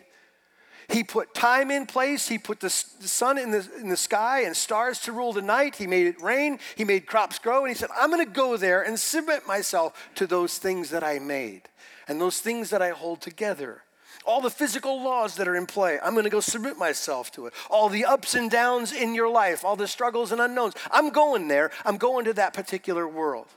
He 0.90 1.04
put 1.04 1.34
time 1.34 1.72
in 1.72 1.86
place. 1.86 2.28
He 2.28 2.38
put 2.38 2.60
the 2.60 2.70
sun 2.70 3.38
in 3.38 3.52
the, 3.52 3.68
in 3.80 3.90
the 3.90 3.98
sky 3.98 4.44
and 4.44 4.56
stars 4.56 5.00
to 5.02 5.12
rule 5.12 5.34
the 5.34 5.42
night. 5.42 5.76
He 5.76 5.88
made 5.88 6.08
it 6.08 6.22
rain. 6.22 6.60
He 6.76 6.84
made 6.84 7.06
crops 7.06 7.40
grow. 7.40 7.60
And 7.60 7.70
he 7.70 7.76
said, 7.76 7.90
I'm 7.98 8.12
going 8.12 8.26
to 8.26 8.32
go 8.32 8.58
there 8.58 8.82
and 8.82 9.00
submit 9.00 9.48
myself 9.48 10.12
to 10.16 10.28
those 10.28 10.58
things 10.58 10.90
that 10.90 11.04
I 11.04 11.20
made 11.20 11.64
and 12.08 12.20
those 12.20 12.40
things 12.40 12.70
that 12.72 12.82
I 12.82 12.90
hold 12.90 13.22
together 13.22 13.84
all 14.26 14.42
the 14.42 14.50
physical 14.50 15.02
laws 15.04 15.36
that 15.36 15.48
are 15.48 15.56
in 15.56 15.66
play. 15.66 16.00
I'm 16.02 16.14
going 16.14 16.26
to 16.26 16.30
go 16.30 16.40
submit 16.40 16.78
myself 16.78 17.32
to 17.34 17.48
it. 17.48 17.54
All 17.70 17.90
the 17.90 18.06
ups 18.06 18.36
and 18.36 18.52
downs 18.52 18.92
in 18.92 19.16
your 19.16 19.30
life, 19.30 19.66
all 19.66 19.76
the 19.76 19.88
struggles 19.88 20.32
and 20.32 20.40
unknowns. 20.40 20.76
I'm 20.92 21.10
going 21.10 21.48
there. 21.48 21.72
I'm 21.86 21.98
going 21.98 22.26
to 22.26 22.34
that 22.34 22.54
particular 22.54 23.08
world. 23.08 23.48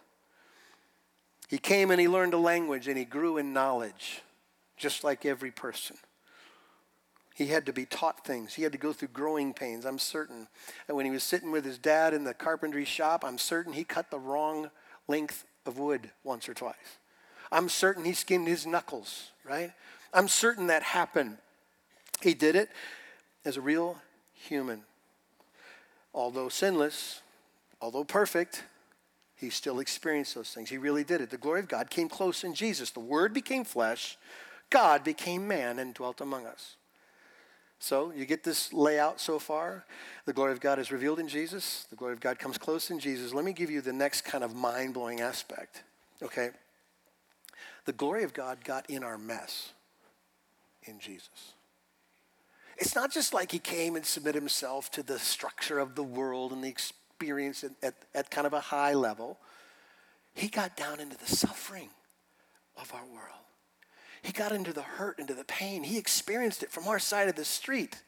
He 1.49 1.59
came 1.59 1.90
and 1.90 2.00
he 2.00 2.09
learned 2.09 2.35
a 2.35 2.38
language 2.38 2.88
and 2.88 2.97
he 2.97 3.04
grew 3.04 3.37
in 3.37 3.52
knowledge, 3.52 4.23
just 4.76 5.04
like 5.04 5.26
every 5.26 5.50
person. 5.50 5.97
He 7.34 7.46
had 7.46 7.66
to 7.66 7.72
be 7.72 7.84
taught 7.84 8.24
things. 8.24 8.54
He 8.54 8.62
had 8.62 8.72
to 8.72 8.78
go 8.78 8.92
through 8.92 9.08
growing 9.08 9.52
pains. 9.52 9.84
I'm 9.84 9.98
certain 9.98 10.46
that 10.86 10.94
when 10.94 11.04
he 11.04 11.10
was 11.10 11.24
sitting 11.24 11.50
with 11.50 11.64
his 11.64 11.78
dad 11.78 12.14
in 12.14 12.22
the 12.22 12.32
carpentry 12.32 12.84
shop, 12.84 13.24
I'm 13.24 13.38
certain 13.38 13.72
he 13.72 13.82
cut 13.82 14.10
the 14.10 14.20
wrong 14.20 14.70
length 15.08 15.44
of 15.66 15.76
wood 15.76 16.10
once 16.22 16.48
or 16.48 16.54
twice. 16.54 16.98
I'm 17.50 17.68
certain 17.68 18.04
he 18.04 18.12
skinned 18.12 18.46
his 18.46 18.66
knuckles, 18.66 19.32
right? 19.44 19.72
I'm 20.12 20.28
certain 20.28 20.68
that 20.68 20.84
happened. 20.84 21.38
He 22.22 22.34
did 22.34 22.54
it 22.54 22.70
as 23.44 23.56
a 23.56 23.60
real 23.60 23.98
human. 24.32 24.82
Although 26.14 26.48
sinless, 26.48 27.20
although 27.80 28.04
perfect, 28.04 28.62
he 29.34 29.50
still 29.50 29.80
experienced 29.80 30.36
those 30.36 30.50
things. 30.50 30.70
He 30.70 30.78
really 30.78 31.02
did 31.02 31.20
it. 31.20 31.30
The 31.30 31.36
glory 31.36 31.60
of 31.60 31.68
God 31.68 31.90
came 31.90 32.08
close 32.08 32.44
in 32.44 32.54
Jesus. 32.54 32.90
The 32.90 33.00
Word 33.00 33.34
became 33.34 33.64
flesh, 33.64 34.16
God 34.70 35.02
became 35.02 35.48
man 35.48 35.80
and 35.80 35.92
dwelt 35.94 36.20
among 36.20 36.46
us. 36.46 36.76
So 37.84 38.14
you 38.16 38.24
get 38.24 38.42
this 38.42 38.72
layout 38.72 39.20
so 39.20 39.38
far. 39.38 39.84
The 40.24 40.32
glory 40.32 40.52
of 40.52 40.60
God 40.60 40.78
is 40.78 40.90
revealed 40.90 41.18
in 41.18 41.28
Jesus. 41.28 41.86
The 41.90 41.96
glory 41.96 42.14
of 42.14 42.20
God 42.20 42.38
comes 42.38 42.56
close 42.56 42.90
in 42.90 42.98
Jesus. 42.98 43.34
Let 43.34 43.44
me 43.44 43.52
give 43.52 43.70
you 43.70 43.82
the 43.82 43.92
next 43.92 44.22
kind 44.22 44.42
of 44.42 44.54
mind 44.54 44.94
blowing 44.94 45.20
aspect. 45.20 45.82
Okay? 46.22 46.48
The 47.84 47.92
glory 47.92 48.24
of 48.24 48.32
God 48.32 48.64
got 48.64 48.88
in 48.88 49.04
our 49.04 49.18
mess 49.18 49.72
in 50.84 50.98
Jesus. 50.98 51.52
It's 52.78 52.94
not 52.94 53.12
just 53.12 53.34
like 53.34 53.52
he 53.52 53.58
came 53.58 53.96
and 53.96 54.06
submitted 54.06 54.40
himself 54.40 54.90
to 54.92 55.02
the 55.02 55.18
structure 55.18 55.78
of 55.78 55.94
the 55.94 56.02
world 56.02 56.52
and 56.52 56.64
the 56.64 56.68
experience 56.68 57.64
at, 57.64 57.72
at, 57.82 57.94
at 58.14 58.30
kind 58.30 58.46
of 58.46 58.54
a 58.54 58.60
high 58.60 58.94
level. 58.94 59.36
He 60.32 60.48
got 60.48 60.74
down 60.74 61.00
into 61.00 61.18
the 61.18 61.26
suffering 61.26 61.90
of 62.80 62.90
our 62.94 63.04
world. 63.04 63.43
He 64.25 64.33
got 64.33 64.52
into 64.52 64.73
the 64.73 64.81
hurt, 64.81 65.19
into 65.19 65.35
the 65.35 65.45
pain. 65.45 65.83
He 65.83 65.99
experienced 65.99 66.62
it 66.62 66.71
from 66.71 66.88
our 66.88 66.99
side 66.99 67.28
of 67.28 67.37
the 67.37 67.45
street. 67.45 68.00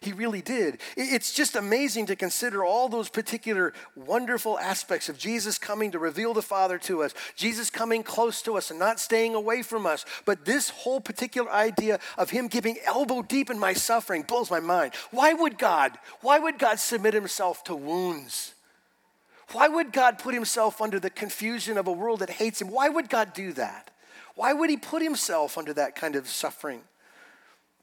He 0.00 0.12
really 0.12 0.40
did. 0.40 0.78
It's 0.96 1.32
just 1.32 1.56
amazing 1.56 2.06
to 2.06 2.16
consider 2.16 2.64
all 2.64 2.88
those 2.88 3.08
particular 3.08 3.72
wonderful 3.96 4.56
aspects 4.56 5.08
of 5.08 5.18
Jesus 5.18 5.58
coming 5.58 5.90
to 5.90 5.98
reveal 5.98 6.32
the 6.32 6.42
Father 6.42 6.78
to 6.78 7.02
us, 7.02 7.12
Jesus 7.34 7.70
coming 7.70 8.04
close 8.04 8.40
to 8.42 8.56
us 8.56 8.70
and 8.70 8.78
not 8.78 9.00
staying 9.00 9.34
away 9.34 9.62
from 9.62 9.84
us. 9.84 10.04
But 10.24 10.44
this 10.44 10.70
whole 10.70 11.00
particular 11.00 11.50
idea 11.50 11.98
of 12.16 12.30
Him 12.30 12.46
giving 12.46 12.76
elbow 12.84 13.22
deep 13.22 13.50
in 13.50 13.58
my 13.58 13.72
suffering 13.72 14.22
blows 14.22 14.52
my 14.52 14.60
mind. 14.60 14.92
Why 15.10 15.32
would 15.32 15.58
God, 15.58 15.98
why 16.20 16.38
would 16.38 16.60
God 16.60 16.78
submit 16.78 17.14
Himself 17.14 17.64
to 17.64 17.74
wounds? 17.74 18.54
Why 19.50 19.66
would 19.66 19.92
God 19.92 20.20
put 20.20 20.34
Himself 20.34 20.80
under 20.80 21.00
the 21.00 21.10
confusion 21.10 21.78
of 21.78 21.88
a 21.88 21.92
world 21.92 22.20
that 22.20 22.30
hates 22.30 22.62
Him? 22.62 22.70
Why 22.70 22.88
would 22.88 23.08
God 23.08 23.32
do 23.32 23.52
that? 23.54 23.90
Why 24.34 24.52
would 24.52 24.70
He 24.70 24.76
put 24.76 25.02
Himself 25.02 25.56
under 25.56 25.72
that 25.74 25.94
kind 25.94 26.16
of 26.16 26.28
suffering? 26.28 26.82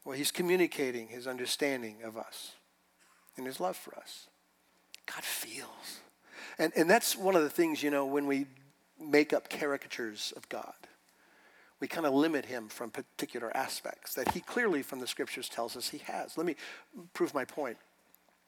Well, 0.04 0.16
he's 0.16 0.30
communicating 0.30 1.08
his 1.08 1.26
understanding 1.26 1.98
of 2.04 2.16
us 2.16 2.52
and 3.36 3.46
his 3.46 3.60
love 3.60 3.76
for 3.76 3.96
us. 3.96 4.26
God 5.06 5.22
feels. 5.22 6.00
And, 6.58 6.72
and 6.76 6.90
that's 6.90 7.16
one 7.16 7.36
of 7.36 7.42
the 7.42 7.50
things, 7.50 7.82
you 7.82 7.90
know, 7.90 8.04
when 8.04 8.26
we 8.26 8.46
make 9.00 9.32
up 9.32 9.48
caricatures 9.48 10.32
of 10.36 10.48
God, 10.48 10.74
we 11.80 11.88
kind 11.88 12.06
of 12.06 12.14
limit 12.14 12.46
him 12.46 12.68
from 12.68 12.90
particular 12.90 13.56
aspects 13.56 14.14
that 14.14 14.32
he 14.32 14.40
clearly, 14.40 14.82
from 14.82 15.00
the 15.00 15.06
scriptures, 15.06 15.48
tells 15.48 15.76
us 15.76 15.88
he 15.88 15.98
has. 15.98 16.36
Let 16.36 16.46
me 16.46 16.56
prove 17.12 17.34
my 17.34 17.44
point 17.44 17.76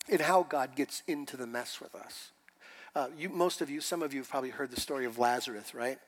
in 0.08 0.20
how 0.20 0.44
God 0.44 0.76
gets 0.76 1.02
into 1.06 1.36
the 1.36 1.46
mess 1.46 1.80
with 1.80 1.94
us. 1.94 2.30
Uh, 2.96 3.08
you, 3.18 3.28
most 3.28 3.60
of 3.60 3.68
you, 3.68 3.80
some 3.80 4.02
of 4.04 4.14
you 4.14 4.20
have 4.20 4.30
probably 4.30 4.50
heard 4.50 4.70
the 4.70 4.80
story 4.80 5.04
of 5.04 5.18
Lazarus, 5.18 5.74
right? 5.74 5.98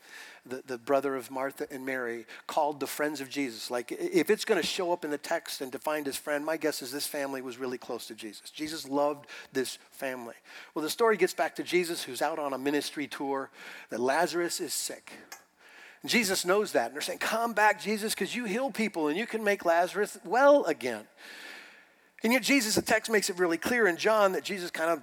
The, 0.45 0.63
the 0.69 0.79
brother 0.79 1.17
of 1.17 1.33
Martha 1.33 1.67
and 1.69 1.85
Mary 1.85 2.27
called 2.47 2.79
the 2.79 2.87
friends 2.87 3.21
of 3.21 3.29
Jesus. 3.29 3.73
Like, 3.73 3.91
if 3.91 4.31
it's 4.31 4.45
going 4.45 4.61
to 4.61 4.67
show 4.67 4.93
up 4.93 5.05
in 5.05 5.11
the 5.11 5.19
text 5.19 5.61
and 5.61 5.73
define 5.73 6.05
his 6.05 6.17
friend, 6.17 6.45
my 6.45 6.57
guess 6.57 6.83
is 6.83 6.93
this 6.93 7.07
family 7.07 7.43
was 7.43 7.59
really 7.59 7.77
close 7.77 8.07
to 8.07 8.15
Jesus. 8.15 8.51
Jesus 8.51 8.89
loved 8.89 9.27
this 9.53 9.79
family. 9.91 10.37
Well, 10.75 10.85
the 10.85 10.91
story 10.91 11.17
gets 11.17 11.35
back 11.35 11.57
to 11.57 11.65
Jesus, 11.65 12.05
who's 12.05 12.23
out 12.23 12.39
on 12.39 12.53
a 12.53 12.59
ministry 12.59 13.09
tour, 13.09 13.51
that 13.91 13.99
Lazarus 13.99 14.61
is 14.61 14.73
sick. 14.73 15.11
And 16.03 16.11
Jesus 16.11 16.45
knows 16.45 16.71
that. 16.71 16.87
And 16.87 16.95
they're 16.95 17.01
saying, 17.01 17.19
Come 17.19 17.53
back, 17.53 17.83
Jesus, 17.83 18.15
because 18.15 18.33
you 18.33 18.45
heal 18.45 18.71
people 18.71 19.09
and 19.09 19.19
you 19.19 19.27
can 19.27 19.43
make 19.43 19.65
Lazarus 19.65 20.19
well 20.25 20.63
again. 20.67 21.05
And 22.23 22.33
yet, 22.33 22.45
Jesus, 22.45 22.77
the 22.77 22.83
text 22.83 23.11
makes 23.11 23.29
it 23.29 23.39
really 23.39 23.59
clear 23.59 23.89
in 23.89 23.97
John 23.97 24.33
that 24.33 24.45
Jesus 24.45 24.71
kind 24.71 24.91
of 24.91 25.01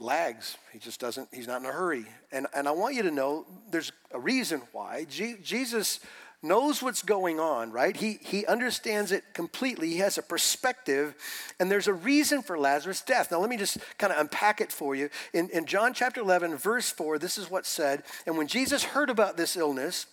lags. 0.00 0.56
He 0.72 0.78
just 0.78 1.00
doesn't, 1.00 1.28
he's 1.32 1.46
not 1.46 1.60
in 1.60 1.66
a 1.66 1.72
hurry. 1.72 2.06
And, 2.32 2.46
and 2.54 2.68
I 2.68 2.72
want 2.72 2.94
you 2.94 3.02
to 3.02 3.10
know 3.10 3.46
there's 3.70 3.92
a 4.12 4.18
reason 4.18 4.62
why. 4.72 5.06
G- 5.08 5.36
Jesus 5.42 6.00
knows 6.42 6.82
what's 6.82 7.02
going 7.02 7.40
on, 7.40 7.72
right? 7.72 7.96
He, 7.96 8.18
he 8.20 8.44
understands 8.46 9.12
it 9.12 9.24
completely. 9.32 9.88
He 9.88 9.98
has 9.98 10.18
a 10.18 10.22
perspective, 10.22 11.14
and 11.58 11.70
there's 11.70 11.88
a 11.88 11.94
reason 11.94 12.42
for 12.42 12.58
Lazarus' 12.58 13.00
death. 13.00 13.30
Now, 13.30 13.40
let 13.40 13.48
me 13.48 13.56
just 13.56 13.78
kind 13.98 14.12
of 14.12 14.18
unpack 14.18 14.60
it 14.60 14.70
for 14.70 14.94
you. 14.94 15.08
In, 15.32 15.48
in 15.50 15.64
John 15.64 15.94
chapter 15.94 16.20
11, 16.20 16.56
verse 16.56 16.90
4, 16.90 17.18
this 17.18 17.38
is 17.38 17.50
what's 17.50 17.68
said. 17.68 18.02
And 18.26 18.36
when 18.36 18.46
Jesus 18.46 18.84
heard 18.84 19.08
about 19.08 19.36
this 19.36 19.56
illness, 19.56 20.06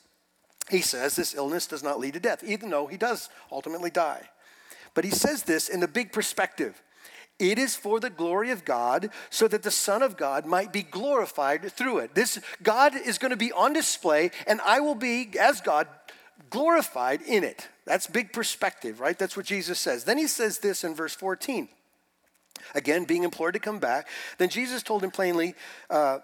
he 0.69 0.81
says 0.81 1.15
this 1.15 1.35
illness 1.35 1.67
does 1.67 1.83
not 1.83 1.99
lead 1.99 2.13
to 2.13 2.19
death, 2.19 2.43
even 2.43 2.69
though 2.69 2.87
he 2.87 2.97
does 2.97 3.29
ultimately 3.51 3.89
die. 3.89 4.29
But 4.93 5.03
he 5.03 5.11
says 5.11 5.43
this 5.43 5.67
in 5.67 5.81
the 5.81 5.87
big 5.87 6.13
perspective. 6.13 6.81
It 7.39 7.57
is 7.57 7.75
for 7.75 7.99
the 7.99 8.09
glory 8.09 8.51
of 8.51 8.65
God, 8.65 9.09
so 9.29 9.47
that 9.47 9.63
the 9.63 9.71
Son 9.71 10.03
of 10.03 10.15
God 10.15 10.45
might 10.45 10.71
be 10.71 10.83
glorified 10.83 11.71
through 11.71 11.99
it. 11.99 12.13
This 12.13 12.39
God 12.61 12.95
is 12.95 13.17
going 13.17 13.31
to 13.31 13.37
be 13.37 13.51
on 13.51 13.73
display, 13.73 14.31
and 14.45 14.61
I 14.61 14.79
will 14.79 14.95
be, 14.95 15.31
as 15.39 15.59
God, 15.59 15.87
glorified 16.49 17.21
in 17.23 17.43
it. 17.43 17.67
That's 17.85 18.07
big 18.07 18.31
perspective, 18.31 18.99
right? 18.99 19.17
That's 19.17 19.35
what 19.35 19.45
Jesus 19.45 19.79
says. 19.79 20.03
Then 20.03 20.17
he 20.17 20.27
says 20.27 20.59
this 20.59 20.83
in 20.83 20.93
verse 20.93 21.15
14. 21.15 21.67
Again, 22.75 23.05
being 23.05 23.23
implored 23.23 23.53
to 23.53 23.59
come 23.59 23.79
back. 23.79 24.07
Then 24.37 24.49
Jesus 24.49 24.83
told 24.83 25.03
him 25.03 25.11
plainly, 25.11 25.55
uh, 25.89 26.19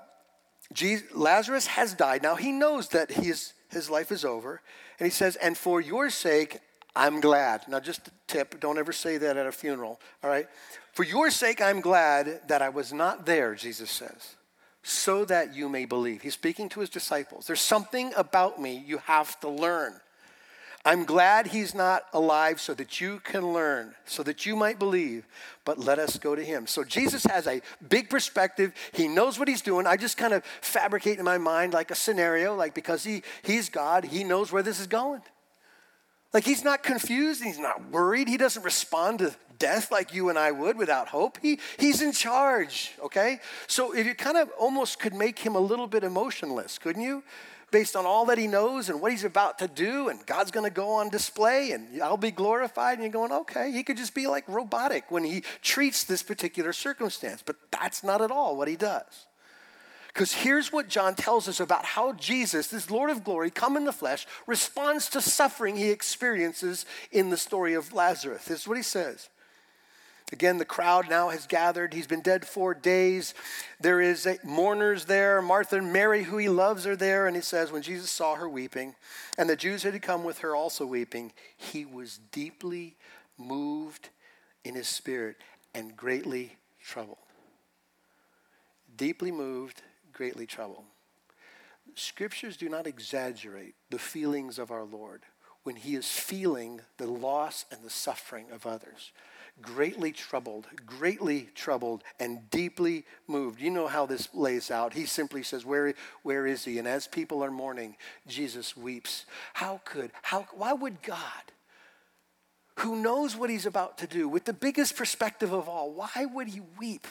Lazarus 1.13 1.67
has 1.67 1.93
died. 1.93 2.21
Now 2.21 2.35
he 2.35 2.51
knows 2.51 2.89
that 2.89 3.11
his, 3.11 3.53
his 3.69 3.89
life 3.89 4.11
is 4.11 4.23
over. 4.23 4.61
And 4.99 5.05
he 5.05 5.11
says, 5.11 5.35
And 5.37 5.57
for 5.57 5.81
your 5.81 6.09
sake, 6.09 6.59
I'm 6.95 7.19
glad. 7.21 7.67
Now, 7.67 7.79
just 7.79 8.07
a 8.07 8.11
tip 8.27 8.59
don't 8.59 8.79
ever 8.79 8.91
say 8.91 9.17
that 9.17 9.37
at 9.37 9.45
a 9.45 9.51
funeral, 9.51 9.99
all 10.23 10.29
right? 10.29 10.47
For 10.97 11.03
your 11.03 11.29
sake, 11.29 11.61
I'm 11.61 11.79
glad 11.79 12.41
that 12.47 12.63
I 12.63 12.69
was 12.69 12.91
not 12.91 13.27
there, 13.27 13.53
Jesus 13.53 13.91
says, 13.91 14.35
so 14.81 15.25
that 15.25 15.53
you 15.53 15.69
may 15.69 15.85
believe. 15.85 16.23
He's 16.23 16.33
speaking 16.33 16.69
to 16.69 16.79
his 16.79 16.89
disciples. 16.89 17.45
There's 17.45 17.61
something 17.61 18.11
about 18.17 18.59
me 18.59 18.83
you 18.83 18.97
have 19.05 19.39
to 19.41 19.47
learn. 19.47 19.93
I'm 20.83 21.03
glad 21.03 21.45
he's 21.45 21.75
not 21.75 22.05
alive 22.13 22.59
so 22.59 22.73
that 22.73 22.99
you 22.99 23.19
can 23.19 23.53
learn, 23.53 23.93
so 24.05 24.23
that 24.23 24.47
you 24.47 24.55
might 24.55 24.79
believe, 24.79 25.27
but 25.65 25.77
let 25.77 25.99
us 25.99 26.17
go 26.17 26.33
to 26.33 26.43
him. 26.43 26.65
So 26.65 26.83
Jesus 26.83 27.25
has 27.25 27.45
a 27.45 27.61
big 27.87 28.09
perspective. 28.09 28.73
He 28.91 29.07
knows 29.07 29.37
what 29.37 29.47
he's 29.47 29.61
doing. 29.61 29.85
I 29.85 29.97
just 29.97 30.17
kind 30.17 30.33
of 30.33 30.43
fabricate 30.61 31.19
in 31.19 31.25
my 31.25 31.37
mind 31.37 31.73
like 31.73 31.91
a 31.91 31.95
scenario, 31.95 32.55
like 32.55 32.73
because 32.73 33.03
he, 33.03 33.21
he's 33.43 33.69
God, 33.69 34.03
he 34.03 34.23
knows 34.23 34.51
where 34.51 34.63
this 34.63 34.79
is 34.79 34.87
going. 34.87 35.21
Like 36.33 36.43
he's 36.43 36.63
not 36.63 36.81
confused, 36.81 37.43
he's 37.43 37.59
not 37.59 37.91
worried, 37.91 38.27
he 38.27 38.37
doesn't 38.37 38.63
respond 38.63 39.19
to 39.19 39.35
death 39.59 39.91
like 39.91 40.13
you 40.13 40.29
and 40.29 40.37
I 40.37 40.51
would 40.51 40.77
without 40.77 41.07
hope. 41.09 41.37
He, 41.41 41.59
he's 41.79 42.01
in 42.01 42.11
charge, 42.11 42.93
okay? 43.03 43.39
So 43.67 43.93
if 43.93 44.05
you 44.05 44.15
kind 44.15 44.37
of 44.37 44.49
almost 44.59 44.99
could 44.99 45.13
make 45.13 45.39
him 45.39 45.55
a 45.55 45.59
little 45.59 45.87
bit 45.87 46.03
emotionless, 46.03 46.77
couldn't 46.77 47.03
you? 47.03 47.23
based 47.71 47.95
on 47.95 48.05
all 48.05 48.25
that 48.25 48.37
he 48.37 48.47
knows 48.47 48.89
and 48.89 49.01
what 49.01 49.11
he's 49.11 49.23
about 49.23 49.59
to 49.59 49.67
do, 49.67 50.09
and 50.09 50.25
God's 50.25 50.51
to 50.51 50.69
go 50.69 50.89
on 50.89 51.09
display 51.09 51.71
and 51.71 52.01
I'll 52.01 52.17
be 52.17 52.31
glorified. 52.31 52.93
And 52.93 53.03
you're 53.03 53.11
going, 53.11 53.31
okay, 53.41 53.71
he 53.71 53.83
could 53.83 53.97
just 53.97 54.15
be 54.15 54.27
like 54.27 54.47
robotic 54.47 55.11
when 55.11 55.23
he 55.23 55.43
treats 55.61 56.03
this 56.03 56.23
particular 56.23 56.73
circumstance. 56.73 57.43
But 57.45 57.57
that's 57.71 58.03
not 58.03 58.21
at 58.21 58.31
all 58.31 58.55
what 58.57 58.67
he 58.67 58.75
does. 58.75 59.27
Because 60.07 60.33
here's 60.33 60.73
what 60.73 60.87
John 60.87 61.13
tells 61.13 61.47
us 61.47 61.59
about 61.59 61.85
how 61.85 62.13
Jesus, 62.13 62.69
this 62.69 62.89
Lord 62.89 63.11
of 63.11 63.23
glory, 63.23 63.51
come 63.51 63.77
in 63.77 63.85
the 63.85 63.91
flesh, 63.91 64.25
responds 64.47 65.09
to 65.09 65.21
suffering 65.21 65.75
he 65.75 65.91
experiences 65.91 66.85
in 67.11 67.29
the 67.29 67.37
story 67.37 67.75
of 67.75 67.93
Lazarus. 67.93 68.45
This 68.45 68.61
is 68.61 68.67
what 68.67 68.77
he 68.77 68.83
says. 68.83 69.29
Again, 70.33 70.57
the 70.57 70.65
crowd 70.65 71.09
now 71.09 71.29
has 71.29 71.47
gathered. 71.47 71.93
He's 71.93 72.07
been 72.07 72.21
dead 72.21 72.45
four 72.45 72.73
days. 72.73 73.33
There 73.79 74.01
is 74.01 74.25
a, 74.25 74.37
mourners 74.43 75.05
there. 75.05 75.41
Martha 75.41 75.77
and 75.77 75.93
Mary, 75.93 76.23
who 76.23 76.37
he 76.37 76.49
loves, 76.49 76.85
are 76.85 76.97
there. 76.97 77.27
And 77.27 77.35
he 77.35 77.41
says, 77.41 77.71
when 77.71 77.81
Jesus 77.81 78.09
saw 78.09 78.35
her 78.35 78.49
weeping, 78.49 78.95
and 79.37 79.49
the 79.49 79.55
Jews 79.55 79.83
had 79.83 80.01
come 80.01 80.25
with 80.25 80.39
her 80.39 80.53
also 80.53 80.85
weeping, 80.85 81.31
he 81.55 81.85
was 81.85 82.19
deeply 82.31 82.97
moved 83.37 84.09
in 84.65 84.75
his 84.75 84.89
spirit 84.89 85.37
and 85.73 85.95
greatly 85.95 86.57
troubled. 86.83 87.17
Deeply 88.97 89.31
moved, 89.31 89.81
greatly 90.11 90.45
troubled. 90.45 90.83
Scriptures 91.95 92.57
do 92.57 92.67
not 92.67 92.85
exaggerate 92.85 93.75
the 93.89 93.99
feelings 93.99 94.59
of 94.59 94.71
our 94.71 94.83
Lord 94.83 95.23
when 95.63 95.77
he 95.77 95.95
is 95.95 96.07
feeling 96.07 96.81
the 96.97 97.07
loss 97.07 97.65
and 97.71 97.81
the 97.81 97.89
suffering 97.89 98.47
of 98.51 98.65
others 98.65 99.11
greatly 99.61 100.11
troubled, 100.11 100.67
greatly 100.85 101.49
troubled, 101.55 102.03
and 102.19 102.49
deeply 102.49 103.05
moved. 103.27 103.59
You 103.59 103.71
know 103.71 103.87
how 103.87 104.05
this 104.05 104.29
lays 104.33 104.69
out. 104.71 104.93
He 104.93 105.05
simply 105.05 105.43
says, 105.43 105.65
Where, 105.65 105.93
where 106.23 106.45
is 106.45 106.65
he? 106.65 106.79
And 106.79 106.87
as 106.87 107.07
people 107.07 107.43
are 107.43 107.51
mourning, 107.51 107.95
Jesus 108.27 108.77
weeps. 108.77 109.25
How 109.53 109.81
could, 109.85 110.11
how, 110.21 110.47
why 110.53 110.73
would 110.73 111.01
God, 111.01 111.51
who 112.77 112.95
knows 112.95 113.35
what 113.35 113.49
he's 113.49 113.65
about 113.65 113.97
to 113.99 114.07
do, 114.07 114.29
with 114.29 114.45
the 114.45 114.53
biggest 114.53 114.95
perspective 114.95 115.51
of 115.51 115.67
all, 115.67 115.91
why 115.91 116.25
would 116.31 116.47
he 116.47 116.61
weep? 116.77 117.07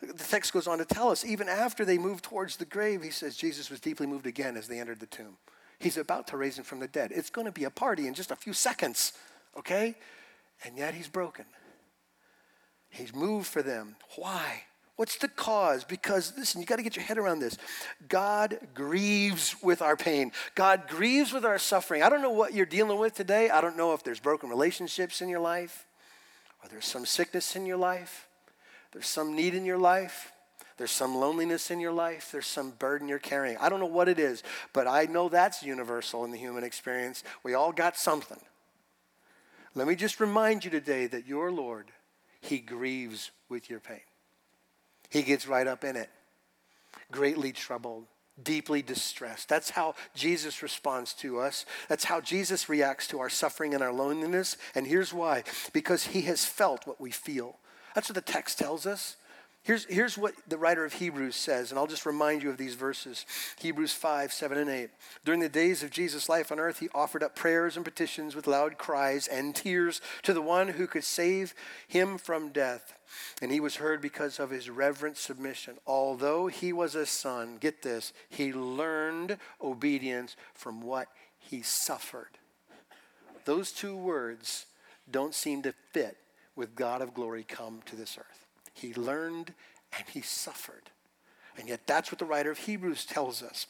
The 0.00 0.12
text 0.12 0.52
goes 0.52 0.66
on 0.66 0.78
to 0.78 0.84
tell 0.84 1.10
us, 1.10 1.24
even 1.24 1.48
after 1.48 1.84
they 1.84 1.98
moved 1.98 2.24
towards 2.24 2.56
the 2.56 2.64
grave, 2.64 3.02
he 3.02 3.10
says 3.10 3.36
Jesus 3.36 3.70
was 3.70 3.80
deeply 3.80 4.06
moved 4.06 4.26
again 4.26 4.56
as 4.56 4.68
they 4.68 4.78
entered 4.78 5.00
the 5.00 5.06
tomb. 5.06 5.36
He's 5.78 5.96
about 5.96 6.28
to 6.28 6.36
raise 6.36 6.58
him 6.58 6.64
from 6.64 6.80
the 6.80 6.88
dead. 6.88 7.12
It's 7.14 7.30
going 7.30 7.46
to 7.46 7.52
be 7.52 7.64
a 7.64 7.70
party 7.70 8.06
in 8.06 8.14
just 8.14 8.30
a 8.30 8.36
few 8.36 8.52
seconds, 8.52 9.12
okay? 9.58 9.94
And 10.64 10.76
yet 10.76 10.94
he's 10.94 11.08
broken. 11.08 11.44
He's 12.88 13.14
moved 13.14 13.46
for 13.46 13.62
them. 13.62 13.96
Why? 14.16 14.62
What's 14.96 15.18
the 15.18 15.28
cause? 15.28 15.84
Because, 15.84 16.32
listen, 16.38 16.60
you 16.60 16.66
got 16.66 16.76
to 16.76 16.82
get 16.82 16.96
your 16.96 17.04
head 17.04 17.18
around 17.18 17.40
this. 17.40 17.58
God 18.08 18.58
grieves 18.74 19.54
with 19.62 19.82
our 19.82 19.94
pain. 19.94 20.32
God 20.54 20.88
grieves 20.88 21.32
with 21.34 21.44
our 21.44 21.58
suffering. 21.58 22.02
I 22.02 22.08
don't 22.08 22.22
know 22.22 22.30
what 22.30 22.54
you're 22.54 22.64
dealing 22.64 22.98
with 22.98 23.14
today. 23.14 23.50
I 23.50 23.60
don't 23.60 23.76
know 23.76 23.92
if 23.92 24.02
there's 24.02 24.20
broken 24.20 24.48
relationships 24.48 25.20
in 25.20 25.28
your 25.28 25.40
life, 25.40 25.84
or 26.62 26.70
there's 26.70 26.86
some 26.86 27.04
sickness 27.04 27.56
in 27.56 27.66
your 27.66 27.76
life, 27.76 28.26
there's 28.92 29.06
some 29.06 29.36
need 29.36 29.52
in 29.52 29.66
your 29.66 29.76
life, 29.76 30.32
there's 30.78 30.90
some 30.90 31.14
loneliness 31.14 31.70
in 31.70 31.78
your 31.78 31.92
life, 31.92 32.30
there's 32.32 32.46
some 32.46 32.70
burden 32.70 33.06
you're 33.06 33.18
carrying. 33.18 33.58
I 33.58 33.68
don't 33.68 33.80
know 33.80 33.86
what 33.86 34.08
it 34.08 34.18
is, 34.18 34.42
but 34.72 34.86
I 34.86 35.04
know 35.04 35.28
that's 35.28 35.62
universal 35.62 36.24
in 36.24 36.30
the 36.30 36.38
human 36.38 36.64
experience. 36.64 37.22
We 37.42 37.52
all 37.52 37.72
got 37.72 37.98
something. 37.98 38.40
Let 39.76 39.86
me 39.86 39.94
just 39.94 40.20
remind 40.20 40.64
you 40.64 40.70
today 40.70 41.06
that 41.06 41.26
your 41.26 41.52
Lord, 41.52 41.92
He 42.40 42.58
grieves 42.58 43.30
with 43.50 43.68
your 43.68 43.78
pain. 43.78 44.00
He 45.10 45.22
gets 45.22 45.46
right 45.46 45.66
up 45.66 45.84
in 45.84 45.96
it, 45.96 46.08
greatly 47.12 47.52
troubled, 47.52 48.06
deeply 48.42 48.80
distressed. 48.80 49.50
That's 49.50 49.68
how 49.68 49.94
Jesus 50.14 50.62
responds 50.62 51.12
to 51.14 51.40
us. 51.40 51.66
That's 51.90 52.04
how 52.04 52.22
Jesus 52.22 52.70
reacts 52.70 53.06
to 53.08 53.20
our 53.20 53.28
suffering 53.28 53.74
and 53.74 53.82
our 53.82 53.92
loneliness. 53.92 54.56
And 54.74 54.86
here's 54.86 55.12
why 55.12 55.44
because 55.74 56.06
He 56.06 56.22
has 56.22 56.46
felt 56.46 56.86
what 56.86 56.98
we 56.98 57.10
feel. 57.10 57.58
That's 57.94 58.08
what 58.08 58.14
the 58.14 58.32
text 58.32 58.58
tells 58.58 58.86
us. 58.86 59.16
Here's, 59.66 59.84
here's 59.86 60.16
what 60.16 60.32
the 60.46 60.58
writer 60.58 60.84
of 60.84 60.92
Hebrews 60.92 61.34
says, 61.34 61.72
and 61.72 61.78
I'll 61.78 61.88
just 61.88 62.06
remind 62.06 62.40
you 62.40 62.50
of 62.50 62.56
these 62.56 62.74
verses 62.74 63.26
Hebrews 63.58 63.92
5, 63.92 64.32
7, 64.32 64.58
and 64.58 64.70
8. 64.70 64.90
During 65.24 65.40
the 65.40 65.48
days 65.48 65.82
of 65.82 65.90
Jesus' 65.90 66.28
life 66.28 66.52
on 66.52 66.60
earth, 66.60 66.78
he 66.78 66.88
offered 66.94 67.24
up 67.24 67.34
prayers 67.34 67.74
and 67.74 67.84
petitions 67.84 68.36
with 68.36 68.46
loud 68.46 68.78
cries 68.78 69.26
and 69.26 69.56
tears 69.56 70.00
to 70.22 70.32
the 70.32 70.40
one 70.40 70.68
who 70.68 70.86
could 70.86 71.02
save 71.02 71.52
him 71.88 72.16
from 72.16 72.50
death. 72.50 72.96
And 73.42 73.50
he 73.50 73.58
was 73.58 73.74
heard 73.74 74.00
because 74.00 74.38
of 74.38 74.50
his 74.50 74.70
reverent 74.70 75.16
submission. 75.16 75.78
Although 75.84 76.46
he 76.46 76.72
was 76.72 76.94
a 76.94 77.04
son, 77.04 77.56
get 77.58 77.82
this, 77.82 78.12
he 78.28 78.52
learned 78.52 79.36
obedience 79.60 80.36
from 80.54 80.80
what 80.80 81.08
he 81.40 81.62
suffered. 81.62 82.38
Those 83.46 83.72
two 83.72 83.96
words 83.96 84.66
don't 85.10 85.34
seem 85.34 85.62
to 85.62 85.74
fit 85.92 86.18
with 86.54 86.76
God 86.76 87.02
of 87.02 87.14
glory 87.14 87.42
come 87.42 87.80
to 87.86 87.96
this 87.96 88.16
earth. 88.16 88.45
He 88.76 88.92
learned 88.94 89.54
and 89.96 90.06
he 90.08 90.20
suffered. 90.20 90.90
And 91.58 91.68
yet, 91.68 91.86
that's 91.86 92.12
what 92.12 92.18
the 92.18 92.26
writer 92.26 92.50
of 92.50 92.58
Hebrews 92.58 93.06
tells 93.06 93.42
us. 93.42 93.66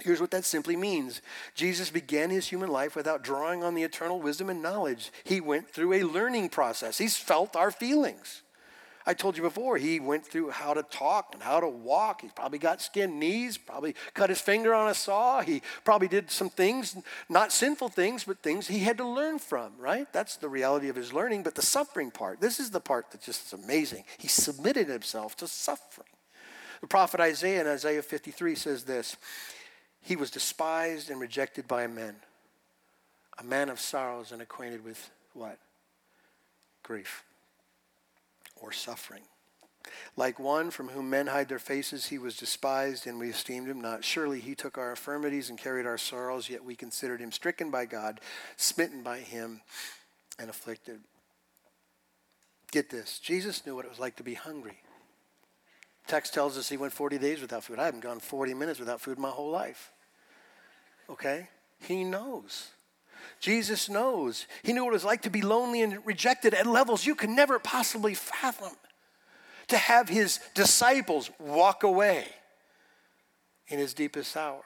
Here's 0.00 0.20
what 0.20 0.32
that 0.32 0.44
simply 0.44 0.74
means 0.74 1.22
Jesus 1.54 1.90
began 1.90 2.30
his 2.30 2.48
human 2.48 2.68
life 2.68 2.96
without 2.96 3.22
drawing 3.22 3.62
on 3.62 3.74
the 3.74 3.84
eternal 3.84 4.20
wisdom 4.20 4.50
and 4.50 4.60
knowledge. 4.60 5.12
He 5.22 5.40
went 5.40 5.68
through 5.70 5.92
a 5.92 6.02
learning 6.02 6.48
process, 6.48 6.98
he's 6.98 7.16
felt 7.16 7.54
our 7.54 7.70
feelings. 7.70 8.42
I 9.04 9.14
told 9.14 9.36
you 9.36 9.42
before, 9.42 9.78
he 9.78 9.98
went 9.98 10.24
through 10.24 10.50
how 10.50 10.74
to 10.74 10.82
talk 10.84 11.30
and 11.32 11.42
how 11.42 11.58
to 11.58 11.68
walk. 11.68 12.20
He 12.20 12.28
probably 12.28 12.58
got 12.58 12.80
skinned 12.80 13.18
knees, 13.18 13.58
probably 13.58 13.96
cut 14.14 14.30
his 14.30 14.40
finger 14.40 14.72
on 14.72 14.88
a 14.88 14.94
saw. 14.94 15.40
He 15.40 15.62
probably 15.84 16.06
did 16.06 16.30
some 16.30 16.48
things, 16.48 16.96
not 17.28 17.52
sinful 17.52 17.88
things, 17.88 18.24
but 18.24 18.42
things 18.42 18.68
he 18.68 18.78
had 18.78 18.98
to 18.98 19.06
learn 19.06 19.40
from, 19.40 19.72
right? 19.76 20.10
That's 20.12 20.36
the 20.36 20.48
reality 20.48 20.88
of 20.88 20.94
his 20.94 21.12
learning. 21.12 21.42
But 21.42 21.56
the 21.56 21.62
suffering 21.62 22.12
part, 22.12 22.40
this 22.40 22.60
is 22.60 22.70
the 22.70 22.80
part 22.80 23.10
that 23.10 23.22
just 23.22 23.52
amazing. 23.52 24.04
He 24.18 24.28
submitted 24.28 24.88
himself 24.88 25.36
to 25.38 25.48
suffering. 25.48 26.08
The 26.80 26.86
prophet 26.86 27.20
Isaiah 27.20 27.60
in 27.60 27.66
Isaiah 27.66 28.02
53 28.02 28.54
says 28.54 28.84
this 28.84 29.16
He 30.00 30.14
was 30.14 30.30
despised 30.30 31.10
and 31.10 31.20
rejected 31.20 31.66
by 31.66 31.88
men, 31.88 32.14
a 33.38 33.42
man 33.42 33.68
of 33.68 33.80
sorrows 33.80 34.30
and 34.30 34.40
acquainted 34.40 34.84
with 34.84 35.10
what? 35.34 35.58
Grief 36.84 37.24
or 38.62 38.72
suffering. 38.72 39.22
Like 40.16 40.38
one 40.38 40.70
from 40.70 40.88
whom 40.88 41.10
men 41.10 41.26
hide 41.26 41.48
their 41.48 41.58
faces, 41.58 42.06
he 42.06 42.18
was 42.18 42.36
despised, 42.36 43.06
and 43.06 43.18
we 43.18 43.28
esteemed 43.28 43.68
him 43.68 43.80
not. 43.80 44.04
Surely 44.04 44.40
he 44.40 44.54
took 44.54 44.78
our 44.78 44.90
infirmities 44.90 45.50
and 45.50 45.58
carried 45.58 45.86
our 45.86 45.98
sorrows, 45.98 46.48
yet 46.48 46.64
we 46.64 46.76
considered 46.76 47.20
him 47.20 47.32
stricken 47.32 47.70
by 47.70 47.84
God, 47.84 48.20
smitten 48.56 49.02
by 49.02 49.18
him, 49.18 49.60
and 50.38 50.48
afflicted. 50.48 51.00
Get 52.70 52.88
this 52.90 53.18
Jesus 53.18 53.66
knew 53.66 53.74
what 53.74 53.84
it 53.84 53.90
was 53.90 54.00
like 54.00 54.16
to 54.16 54.22
be 54.22 54.34
hungry. 54.34 54.78
Text 56.06 56.34
tells 56.34 56.58
us 56.58 56.68
he 56.68 56.76
went 56.76 56.92
40 56.92 57.18
days 57.18 57.40
without 57.40 57.64
food. 57.64 57.78
I 57.78 57.84
haven't 57.84 58.00
gone 58.00 58.18
40 58.18 58.54
minutes 58.54 58.80
without 58.80 59.00
food 59.00 59.18
my 59.18 59.30
whole 59.30 59.50
life. 59.50 59.92
Okay? 61.08 61.48
He 61.80 62.04
knows. 62.04 62.68
Jesus 63.42 63.88
knows. 63.88 64.46
He 64.62 64.72
knew 64.72 64.84
what 64.84 64.90
it 64.90 64.94
was 64.94 65.04
like 65.04 65.22
to 65.22 65.30
be 65.30 65.42
lonely 65.42 65.82
and 65.82 65.98
rejected 66.06 66.54
at 66.54 66.64
levels 66.64 67.04
you 67.04 67.16
could 67.16 67.28
never 67.28 67.58
possibly 67.58 68.14
fathom. 68.14 68.72
To 69.68 69.76
have 69.76 70.08
his 70.08 70.38
disciples 70.54 71.28
walk 71.40 71.82
away 71.82 72.26
in 73.66 73.80
his 73.80 73.94
deepest 73.94 74.36
hour. 74.36 74.62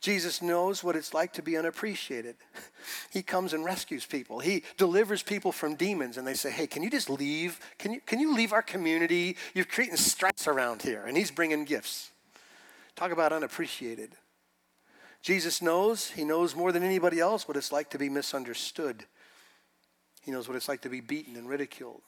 Jesus 0.00 0.42
knows 0.42 0.84
what 0.84 0.94
it's 0.94 1.14
like 1.14 1.32
to 1.34 1.42
be 1.42 1.56
unappreciated. 1.56 2.36
He 3.10 3.22
comes 3.22 3.52
and 3.52 3.64
rescues 3.64 4.04
people. 4.04 4.40
He 4.40 4.64
delivers 4.76 5.22
people 5.22 5.52
from 5.52 5.76
demons, 5.76 6.16
and 6.16 6.26
they 6.26 6.34
say, 6.34 6.50
Hey, 6.50 6.66
can 6.66 6.82
you 6.82 6.90
just 6.90 7.08
leave? 7.08 7.60
Can 7.78 7.92
you, 7.92 8.00
can 8.04 8.18
you 8.18 8.34
leave 8.34 8.52
our 8.52 8.62
community? 8.62 9.36
You're 9.54 9.64
creating 9.64 9.96
stress 9.96 10.48
around 10.48 10.82
here. 10.82 11.04
And 11.06 11.16
he's 11.16 11.30
bringing 11.30 11.64
gifts. 11.64 12.10
Talk 12.96 13.12
about 13.12 13.32
unappreciated. 13.32 14.16
Jesus 15.22 15.62
knows, 15.62 16.10
he 16.10 16.24
knows 16.24 16.56
more 16.56 16.72
than 16.72 16.82
anybody 16.82 17.20
else 17.20 17.46
what 17.46 17.56
it's 17.56 17.72
like 17.72 17.90
to 17.90 17.98
be 17.98 18.08
misunderstood. 18.08 19.04
He 20.20 20.32
knows 20.32 20.48
what 20.48 20.56
it's 20.56 20.68
like 20.68 20.82
to 20.82 20.88
be 20.88 21.00
beaten 21.00 21.36
and 21.36 21.48
ridiculed. 21.48 22.02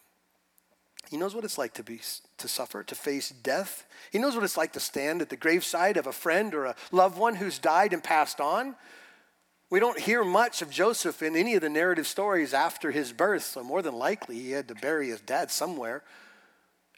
He 1.10 1.16
knows 1.16 1.34
what 1.34 1.44
it's 1.44 1.58
like 1.58 1.74
to 1.74 1.82
be 1.82 2.00
to 2.38 2.48
suffer, 2.48 2.82
to 2.82 2.94
face 2.94 3.30
death. 3.30 3.86
He 4.10 4.18
knows 4.18 4.34
what 4.34 4.44
it's 4.44 4.56
like 4.56 4.72
to 4.72 4.80
stand 4.80 5.22
at 5.22 5.28
the 5.28 5.36
graveside 5.36 5.96
of 5.96 6.06
a 6.06 6.12
friend 6.12 6.54
or 6.54 6.64
a 6.64 6.76
loved 6.90 7.18
one 7.18 7.36
who's 7.36 7.58
died 7.58 7.92
and 7.92 8.02
passed 8.02 8.40
on. 8.40 8.74
We 9.70 9.80
don't 9.80 9.98
hear 9.98 10.24
much 10.24 10.62
of 10.62 10.70
Joseph 10.70 11.22
in 11.22 11.36
any 11.36 11.54
of 11.54 11.60
the 11.60 11.68
narrative 11.68 12.06
stories 12.06 12.54
after 12.54 12.90
his 12.90 13.12
birth, 13.12 13.44
so 13.44 13.62
more 13.62 13.82
than 13.82 13.94
likely 13.94 14.38
he 14.38 14.52
had 14.52 14.68
to 14.68 14.74
bury 14.74 15.08
his 15.08 15.20
dad 15.20 15.50
somewhere. 15.50 16.02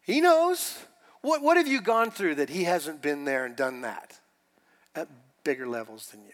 He 0.03 0.21
knows. 0.21 0.79
What, 1.21 1.43
what 1.43 1.57
have 1.57 1.67
you 1.67 1.81
gone 1.81 2.11
through 2.11 2.37
that 2.37 2.51
he 2.51 2.65
hasn't 2.65 3.03
been 3.03 3.25
there 3.25 3.45
and 3.45 3.57
done 3.57 3.81
that 3.81 4.19
at 4.95 5.09
bigger 5.47 5.69
levels 5.69 6.09
than 6.09 6.25
you? 6.25 6.33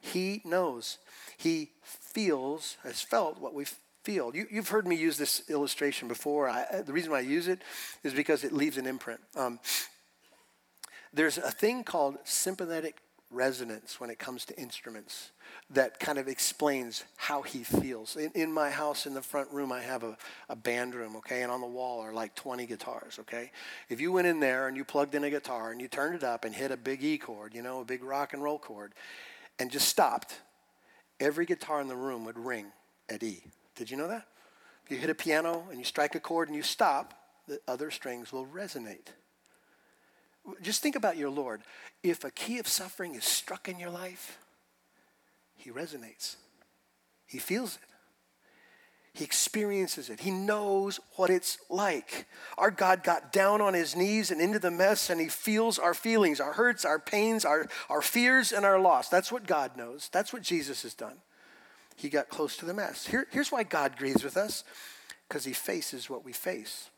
He 0.00 0.42
knows. 0.44 0.98
He 1.36 1.70
feels, 1.82 2.76
has 2.82 3.00
felt 3.00 3.40
what 3.40 3.54
we 3.54 3.64
feel. 4.02 4.34
You, 4.34 4.46
have 4.54 4.68
heard 4.68 4.88
me 4.88 4.96
use 4.96 5.16
this 5.16 5.48
illustration 5.48 6.08
before. 6.08 6.48
I, 6.48 6.82
the 6.84 6.92
reason 6.92 7.12
why 7.12 7.18
I 7.18 7.22
use 7.22 7.46
it 7.46 7.60
is 8.02 8.12
because 8.12 8.42
it 8.42 8.52
leaves 8.52 8.76
an 8.76 8.86
imprint. 8.86 9.20
Um, 9.36 9.60
there's 11.12 11.38
a 11.38 11.50
thing 11.50 11.84
called 11.84 12.18
sympathetic 12.24 12.96
resonance 13.30 14.00
when 14.00 14.10
it 14.10 14.18
comes 14.18 14.44
to 14.46 14.58
instruments 14.58 15.32
that 15.70 16.00
kind 16.00 16.18
of 16.18 16.28
explains 16.28 17.04
how 17.16 17.42
he 17.42 17.62
feels. 17.62 18.16
In, 18.16 18.30
in 18.34 18.52
my 18.52 18.70
house, 18.70 19.06
in 19.06 19.14
the 19.14 19.22
front 19.22 19.50
room, 19.50 19.70
I 19.70 19.82
have 19.82 20.02
a, 20.02 20.16
a 20.48 20.56
band 20.56 20.94
room, 20.94 21.16
okay, 21.16 21.42
and 21.42 21.52
on 21.52 21.60
the 21.60 21.66
wall 21.66 22.00
are 22.00 22.12
like 22.12 22.34
20 22.34 22.66
guitars, 22.66 23.18
okay? 23.20 23.50
If 23.88 24.00
you 24.00 24.12
went 24.12 24.26
in 24.26 24.40
there 24.40 24.68
and 24.68 24.76
you 24.76 24.84
plugged 24.84 25.14
in 25.14 25.24
a 25.24 25.30
guitar 25.30 25.70
and 25.70 25.80
you 25.80 25.88
turned 25.88 26.14
it 26.14 26.24
up 26.24 26.44
and 26.44 26.54
hit 26.54 26.70
a 26.70 26.76
big 26.76 27.02
E 27.02 27.18
chord, 27.18 27.54
you 27.54 27.62
know, 27.62 27.80
a 27.80 27.84
big 27.84 28.02
rock 28.02 28.32
and 28.32 28.42
roll 28.42 28.58
chord, 28.58 28.94
and 29.58 29.70
just 29.70 29.88
stopped, 29.88 30.40
every 31.20 31.44
guitar 31.44 31.80
in 31.80 31.88
the 31.88 31.96
room 31.96 32.24
would 32.24 32.38
ring 32.38 32.66
at 33.08 33.22
E. 33.22 33.42
Did 33.74 33.90
you 33.90 33.96
know 33.96 34.08
that? 34.08 34.26
If 34.84 34.92
you 34.92 34.98
hit 34.98 35.10
a 35.10 35.14
piano 35.14 35.66
and 35.70 35.78
you 35.78 35.84
strike 35.84 36.14
a 36.14 36.20
chord 36.20 36.48
and 36.48 36.56
you 36.56 36.62
stop, 36.62 37.12
the 37.46 37.60
other 37.68 37.90
strings 37.90 38.32
will 38.32 38.46
resonate. 38.46 39.08
Just 40.62 40.82
think 40.82 40.96
about 40.96 41.16
your 41.16 41.30
Lord. 41.30 41.62
If 42.02 42.24
a 42.24 42.30
key 42.30 42.58
of 42.58 42.68
suffering 42.68 43.14
is 43.14 43.24
struck 43.24 43.68
in 43.68 43.78
your 43.78 43.90
life, 43.90 44.38
he 45.56 45.70
resonates. 45.70 46.36
He 47.26 47.38
feels 47.38 47.76
it. 47.76 47.88
He 49.12 49.24
experiences 49.24 50.10
it. 50.10 50.20
He 50.20 50.30
knows 50.30 51.00
what 51.16 51.28
it's 51.28 51.58
like. 51.68 52.26
Our 52.56 52.70
God 52.70 53.02
got 53.02 53.32
down 53.32 53.60
on 53.60 53.74
his 53.74 53.96
knees 53.96 54.30
and 54.30 54.40
into 54.40 54.60
the 54.60 54.70
mess, 54.70 55.10
and 55.10 55.20
he 55.20 55.28
feels 55.28 55.78
our 55.78 55.94
feelings, 55.94 56.38
our 56.38 56.52
hurts, 56.52 56.84
our 56.84 57.00
pains, 57.00 57.44
our, 57.44 57.66
our 57.90 58.00
fears, 58.00 58.52
and 58.52 58.64
our 58.64 58.78
loss. 58.78 59.08
That's 59.08 59.32
what 59.32 59.46
God 59.46 59.76
knows. 59.76 60.08
That's 60.12 60.32
what 60.32 60.42
Jesus 60.42 60.82
has 60.82 60.94
done. 60.94 61.16
He 61.96 62.08
got 62.08 62.28
close 62.28 62.56
to 62.58 62.64
the 62.64 62.74
mess. 62.74 63.08
Here, 63.08 63.26
here's 63.32 63.50
why 63.50 63.64
God 63.64 63.96
grieves 63.96 64.22
with 64.22 64.36
us 64.36 64.62
because 65.28 65.44
he 65.44 65.52
faces 65.52 66.08
what 66.08 66.24
we 66.24 66.32
face. 66.32 66.88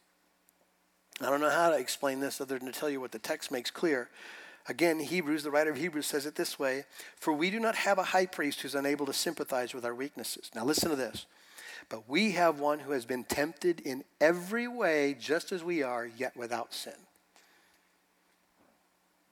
I 1.21 1.31
don't 1.31 1.41
know 1.41 1.51
how 1.51 1.71
to 1.71 1.77
explain 1.77 2.21
this 2.21 2.41
other 2.41 2.59
than 2.59 2.71
to 2.71 2.79
tell 2.79 2.89
you 2.89 3.01
what 3.01 3.13
the 3.13 3.19
text 3.19 3.51
makes 3.51 3.71
clear. 3.71 4.09
Again, 4.69 5.01
Hebrews, 5.01 5.43
the 5.43 5.51
writer 5.51 5.71
of 5.71 5.77
Hebrews 5.77 6.07
says 6.07 6.27
it 6.27 6.35
this 6.35 6.59
way 6.59 6.85
For 7.17 7.33
we 7.33 7.51
do 7.51 7.61
not 7.61 7.75
have 7.75 7.99
a 7.99 8.05
high 8.05 8.27
priest 8.27 8.61
who's 8.61 8.75
unable 8.75 9.07
to 9.07 9.13
sympathize 9.13 9.75
with 9.75 9.85
our 9.85 9.95
weaknesses. 9.95 10.51
Now, 10.55 10.65
listen 10.65 10.91
to 10.91 10.97
this. 10.97 11.27
But 11.89 12.09
we 12.09 12.33
have 12.33 12.61
one 12.61 12.79
who 12.79 12.93
has 12.93 13.05
been 13.05 13.25
tempted 13.25 13.81
in 13.81 14.05
every 14.21 14.69
way, 14.69 15.17
just 15.19 15.51
as 15.51 15.65
we 15.65 15.83
are, 15.83 16.07
yet 16.07 16.37
without 16.37 16.73
sin. 16.73 16.93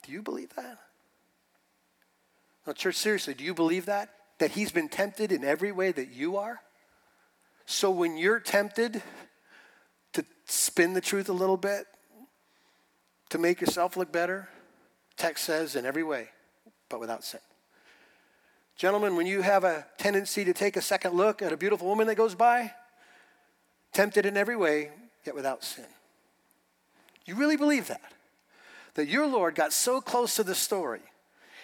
Do 0.05 0.11
you 0.11 0.21
believe 0.21 0.53
that? 0.55 0.77
No, 2.67 2.73
church, 2.73 2.95
seriously, 2.95 3.33
do 3.33 3.43
you 3.43 3.53
believe 3.53 3.85
that? 3.85 4.09
That 4.39 4.51
he's 4.51 4.71
been 4.71 4.89
tempted 4.89 5.31
in 5.31 5.45
every 5.45 5.71
way 5.71 5.91
that 5.91 6.11
you 6.11 6.37
are? 6.37 6.59
So 7.65 7.91
when 7.91 8.17
you're 8.17 8.39
tempted, 8.39 9.01
spin 10.49 10.93
the 10.93 11.01
truth 11.01 11.29
a 11.29 11.33
little 11.33 11.57
bit, 11.57 11.85
to 13.29 13.37
make 13.37 13.61
yourself 13.61 13.95
look 13.95 14.11
better? 14.11 14.49
Text 15.15 15.45
says, 15.45 15.75
in 15.75 15.85
every 15.85 16.03
way, 16.03 16.29
but 16.89 16.99
without 16.99 17.23
sin. 17.23 17.41
Gentlemen, 18.75 19.15
when 19.15 19.27
you 19.27 19.41
have 19.41 19.63
a 19.63 19.85
tendency 19.97 20.45
to 20.45 20.53
take 20.53 20.77
a 20.77 20.81
second 20.81 21.13
look 21.13 21.41
at 21.41 21.51
a 21.51 21.57
beautiful 21.57 21.87
woman 21.87 22.07
that 22.07 22.15
goes 22.15 22.33
by, 22.33 22.71
tempted 23.93 24.25
in 24.25 24.37
every 24.37 24.55
way, 24.55 24.89
yet 25.25 25.35
without 25.35 25.63
sin. 25.63 25.85
You 27.25 27.35
really 27.35 27.57
believe 27.57 27.87
that? 27.87 28.13
That 28.95 29.07
your 29.07 29.27
Lord 29.27 29.55
got 29.55 29.73
so 29.73 30.01
close 30.01 30.35
to 30.35 30.43
the 30.43 30.55
story, 30.55 31.01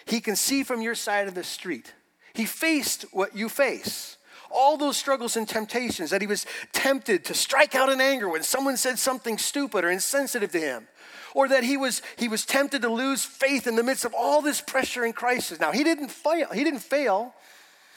he 0.04 0.20
can 0.20 0.36
see 0.36 0.62
from 0.62 0.82
your 0.82 0.94
side 0.94 1.26
of 1.26 1.34
the 1.34 1.42
street. 1.42 1.92
He 2.34 2.44
faced 2.44 3.06
what 3.12 3.34
you 3.34 3.48
face 3.48 4.18
all 4.50 4.76
those 4.76 4.96
struggles 4.96 5.36
and 5.36 5.48
temptations, 5.48 6.10
that 6.10 6.20
he 6.20 6.26
was 6.26 6.46
tempted 6.72 7.24
to 7.24 7.34
strike 7.34 7.74
out 7.74 7.88
in 7.88 8.00
anger 8.00 8.28
when 8.28 8.42
someone 8.42 8.76
said 8.76 8.98
something 8.98 9.38
stupid 9.38 9.84
or 9.84 9.90
insensitive 9.90 10.52
to 10.52 10.60
him, 10.60 10.88
or 11.34 11.48
that 11.48 11.64
he 11.64 11.76
was, 11.76 12.02
he 12.16 12.28
was 12.28 12.44
tempted 12.44 12.82
to 12.82 12.88
lose 12.88 13.24
faith 13.24 13.66
in 13.66 13.76
the 13.76 13.82
midst 13.82 14.04
of 14.04 14.14
all 14.14 14.42
this 14.42 14.60
pressure 14.60 15.04
and 15.04 15.14
crisis. 15.14 15.60
Now, 15.60 15.72
he 15.72 15.84
didn't 15.84 16.10
fail. 16.10 16.48
He 16.52 16.64
didn't 16.64 16.80
fail. 16.80 17.34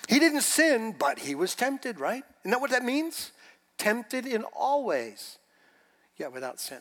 He 0.07 0.19
didn't 0.19 0.41
sin, 0.41 0.95
but 0.97 1.19
he 1.19 1.35
was 1.35 1.55
tempted, 1.55 1.99
right? 1.99 2.23
Isn't 2.41 2.51
that 2.51 2.61
what 2.61 2.71
that 2.71 2.83
means? 2.83 3.31
Tempted 3.77 4.25
in 4.25 4.43
all 4.55 4.83
ways, 4.83 5.37
yet 6.17 6.33
without 6.33 6.59
sin. 6.59 6.79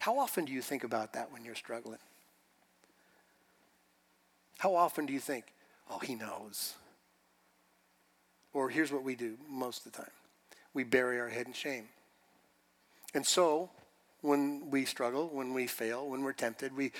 How 0.00 0.18
often 0.18 0.44
do 0.44 0.52
you 0.52 0.60
think 0.60 0.84
about 0.84 1.14
that 1.14 1.32
when 1.32 1.44
you're 1.44 1.54
struggling? 1.54 1.98
How 4.58 4.74
often 4.74 5.06
do 5.06 5.12
you 5.12 5.20
think, 5.20 5.46
oh, 5.90 5.98
he 5.98 6.14
knows? 6.14 6.74
Or 8.56 8.70
here's 8.70 8.90
what 8.90 9.02
we 9.02 9.16
do 9.16 9.36
most 9.50 9.84
of 9.84 9.92
the 9.92 9.98
time 9.98 10.10
we 10.72 10.82
bury 10.82 11.20
our 11.20 11.28
head 11.28 11.46
in 11.46 11.52
shame. 11.52 11.88
And 13.12 13.26
so, 13.26 13.68
when 14.22 14.70
we 14.70 14.86
struggle, 14.86 15.28
when 15.30 15.52
we 15.52 15.66
fail, 15.66 16.08
when 16.08 16.22
we're 16.22 16.32
tempted, 16.32 16.74
we, 16.74 16.92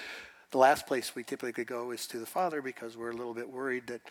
the 0.50 0.58
last 0.58 0.86
place 0.86 1.14
we 1.14 1.24
typically 1.24 1.64
go 1.64 1.92
is 1.92 2.06
to 2.08 2.18
the 2.18 2.26
Father 2.26 2.60
because 2.60 2.94
we're 2.94 3.10
a 3.10 3.16
little 3.16 3.32
bit 3.32 3.50
worried 3.50 3.86
that, 3.86 4.02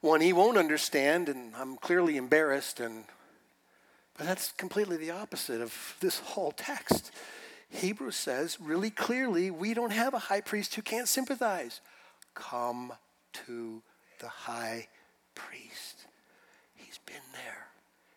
one, 0.00 0.22
He 0.22 0.32
won't 0.32 0.56
understand, 0.56 1.28
and 1.28 1.54
I'm 1.56 1.76
clearly 1.76 2.16
embarrassed, 2.16 2.80
and 2.80 3.04
but 4.16 4.26
that's 4.26 4.52
completely 4.52 4.96
the 4.96 5.10
opposite 5.10 5.60
of 5.60 5.94
this 6.00 6.20
whole 6.20 6.52
text. 6.52 7.10
Hebrews 7.68 8.16
says 8.16 8.58
really 8.58 8.88
clearly 8.88 9.50
we 9.50 9.74
don't 9.74 9.92
have 9.92 10.14
a 10.14 10.18
high 10.18 10.40
priest 10.40 10.74
who 10.74 10.80
can't 10.80 11.06
sympathize. 11.06 11.82
Come 12.32 12.94
to 13.46 13.82
the 14.20 14.28
high 14.28 14.88
priest 15.34 16.05
been 17.06 17.16
there. 17.32 17.66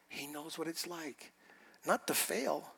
He 0.10 0.28
knows 0.28 0.58
what 0.58 0.68
it's 0.68 0.88
like. 0.88 1.32
Not 1.86 2.08
to 2.08 2.14
fail, 2.14 2.74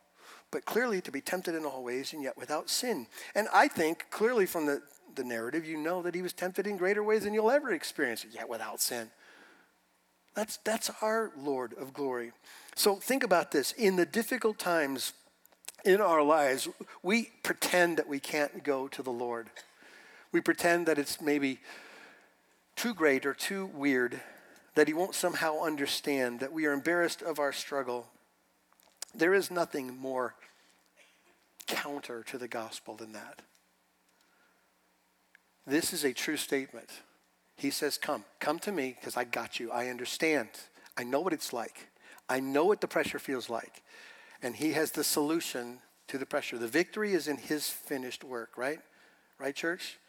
but 0.51 0.65
clearly 0.65 1.01
to 1.01 1.11
be 1.11 1.21
tempted 1.21 1.55
in 1.55 1.65
all 1.65 1.83
ways 1.83 2.13
and 2.13 2.21
yet 2.21 2.37
without 2.37 2.69
sin. 2.69 3.07
And 3.33 3.47
I 3.53 3.67
think 3.67 4.05
clearly 4.11 4.45
from 4.45 4.65
the, 4.65 4.81
the 5.15 5.23
narrative, 5.23 5.65
you 5.65 5.77
know 5.77 6.01
that 6.01 6.13
he 6.15 6.21
was 6.21 6.33
tempted 6.33 6.67
in 6.67 6.77
greater 6.77 7.03
ways 7.03 7.23
than 7.23 7.33
you'll 7.33 7.51
ever 7.51 7.71
experience, 7.71 8.25
yet 8.31 8.49
without 8.49 8.81
sin. 8.81 9.09
That's, 10.35 10.57
that's 10.57 10.91
our 11.01 11.31
Lord 11.37 11.73
of 11.73 11.93
glory. 11.93 12.31
So 12.75 12.95
think 12.95 13.23
about 13.23 13.51
this. 13.51 13.71
In 13.73 13.95
the 13.95 14.05
difficult 14.05 14.59
times 14.59 15.13
in 15.83 15.99
our 15.99 16.21
lives, 16.21 16.69
we 17.03 17.31
pretend 17.43 17.97
that 17.97 18.07
we 18.07 18.19
can't 18.19 18.63
go 18.63 18.87
to 18.89 19.03
the 19.03 19.11
Lord. 19.11 19.49
We 20.31 20.41
pretend 20.41 20.85
that 20.85 20.97
it's 20.97 21.19
maybe 21.19 21.59
too 22.75 22.93
great 22.93 23.25
or 23.25 23.33
too 23.33 23.65
weird 23.73 24.21
that 24.75 24.87
he 24.87 24.93
won't 24.93 25.15
somehow 25.15 25.59
understand, 25.61 26.39
that 26.39 26.53
we 26.53 26.65
are 26.65 26.73
embarrassed 26.73 27.21
of 27.21 27.39
our 27.39 27.51
struggle. 27.51 28.07
There 29.13 29.33
is 29.33 29.51
nothing 29.51 29.97
more 29.97 30.35
counter 31.67 32.23
to 32.23 32.37
the 32.37 32.47
gospel 32.47 32.95
than 32.95 33.13
that. 33.13 33.41
This 35.67 35.93
is 35.93 36.03
a 36.03 36.13
true 36.13 36.37
statement. 36.37 36.89
He 37.55 37.69
says, 37.69 37.97
Come, 37.97 38.25
come 38.39 38.59
to 38.59 38.71
me 38.71 38.95
because 38.99 39.17
I 39.17 39.23
got 39.23 39.59
you. 39.59 39.71
I 39.71 39.87
understand. 39.87 40.49
I 40.97 41.03
know 41.03 41.21
what 41.21 41.33
it's 41.33 41.53
like. 41.53 41.87
I 42.27 42.39
know 42.39 42.65
what 42.65 42.81
the 42.81 42.87
pressure 42.87 43.19
feels 43.19 43.49
like. 43.49 43.83
And 44.41 44.55
he 44.55 44.71
has 44.71 44.91
the 44.91 45.03
solution 45.03 45.79
to 46.07 46.17
the 46.17 46.25
pressure. 46.25 46.57
The 46.57 46.67
victory 46.67 47.13
is 47.13 47.27
in 47.27 47.37
his 47.37 47.69
finished 47.69 48.23
work, 48.23 48.57
right? 48.57 48.79
Right, 49.37 49.55
church? 49.55 49.99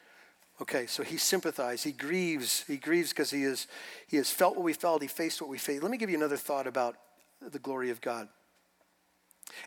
Okay, 0.62 0.86
so 0.86 1.02
he 1.02 1.16
sympathized. 1.16 1.82
He 1.82 1.90
grieves. 1.90 2.64
He 2.68 2.76
grieves 2.76 3.08
because 3.08 3.32
he, 3.32 3.42
is, 3.42 3.66
he 4.06 4.16
has 4.16 4.30
felt 4.30 4.54
what 4.54 4.62
we 4.62 4.72
felt. 4.72 5.02
He 5.02 5.08
faced 5.08 5.40
what 5.40 5.50
we 5.50 5.58
faced. 5.58 5.82
Let 5.82 5.90
me 5.90 5.98
give 5.98 6.08
you 6.08 6.16
another 6.16 6.36
thought 6.36 6.68
about 6.68 6.94
the 7.40 7.58
glory 7.58 7.90
of 7.90 8.00
God. 8.00 8.28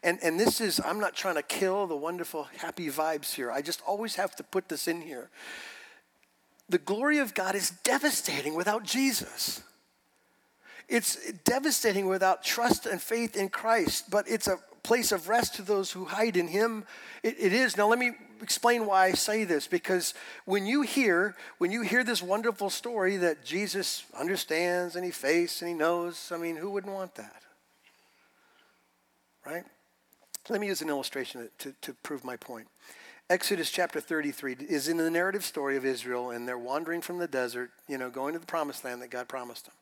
And, 0.04 0.20
and 0.24 0.40
this 0.40 0.62
is, 0.62 0.80
I'm 0.80 1.02
not 1.02 1.14
trying 1.14 1.36
to 1.36 1.42
kill 1.42 1.86
the 1.86 1.98
wonderful, 1.98 2.48
happy 2.60 2.88
vibes 2.88 3.34
here. 3.34 3.52
I 3.52 3.62
just 3.62 3.82
always 3.86 4.16
have 4.16 4.38
to 4.38 4.44
put 4.44 4.70
this 4.70 4.88
in 4.88 5.02
here. 5.02 5.30
The 6.70 6.78
glory 6.78 7.18
of 7.18 7.34
God 7.34 7.56
is 7.56 7.72
devastating 7.84 8.56
without 8.56 8.84
Jesus. 8.84 9.64
It's 10.88 11.30
devastating 11.44 12.06
without 12.06 12.42
trust 12.42 12.86
and 12.86 13.02
faith 13.02 13.36
in 13.36 13.50
Christ, 13.50 14.10
but 14.10 14.30
it's 14.30 14.48
a 14.48 14.60
place 14.86 15.12
of 15.12 15.28
rest 15.28 15.56
to 15.56 15.62
those 15.62 15.92
who 15.92 16.06
hide 16.06 16.38
in 16.38 16.48
Him. 16.48 16.86
it, 17.24 17.36
it 17.40 17.54
is. 17.54 17.76
Now, 17.76 17.88
let 17.88 18.00
me 18.00 18.14
explain 18.42 18.86
why 18.86 19.06
I 19.06 19.12
say 19.14 19.44
this 19.44 19.68
because 19.68 20.14
when 20.46 20.66
you 20.66 20.84
hear 20.84 21.36
when 21.58 21.72
you 21.72 21.82
hear 21.82 22.04
this 22.04 22.22
wonderful 22.22 22.70
story 22.70 23.18
that 23.18 23.44
Jesus 23.44 24.04
understands 24.18 24.96
and 24.96 25.04
he 25.04 25.12
faced 25.12 25.62
and 25.62 25.70
he 25.70 25.76
knows, 25.76 26.32
I 26.32 26.38
mean, 26.38 26.56
who 26.56 26.70
wouldn't 26.70 26.94
want 26.94 27.16
that? 27.16 27.42
Right? 29.46 29.64
Let 30.50 30.62
me 30.62 30.68
use 30.68 30.82
an 30.82 30.90
illustration 30.90 31.50
to, 31.60 31.74
to 31.82 31.94
prove 31.94 32.24
my 32.24 32.38
point. 32.38 32.68
Exodus 33.30 33.72
chapter 33.72 34.00
33 34.00 34.58
is 34.70 34.88
in 34.88 34.98
the 34.98 35.10
narrative 35.10 35.44
story 35.44 35.78
of 35.78 35.86
Israel, 35.86 36.30
and 36.30 36.48
they're 36.48 36.60
wandering 36.60 37.02
from 37.02 37.18
the 37.18 37.28
desert, 37.28 37.72
you 37.88 37.98
know, 37.98 38.12
going 38.12 38.34
to 38.34 38.40
the 38.40 38.46
promised 38.46 38.86
land 38.86 39.02
that 39.02 39.10
God 39.10 39.28
promised 39.28 39.66
them. 39.66 39.74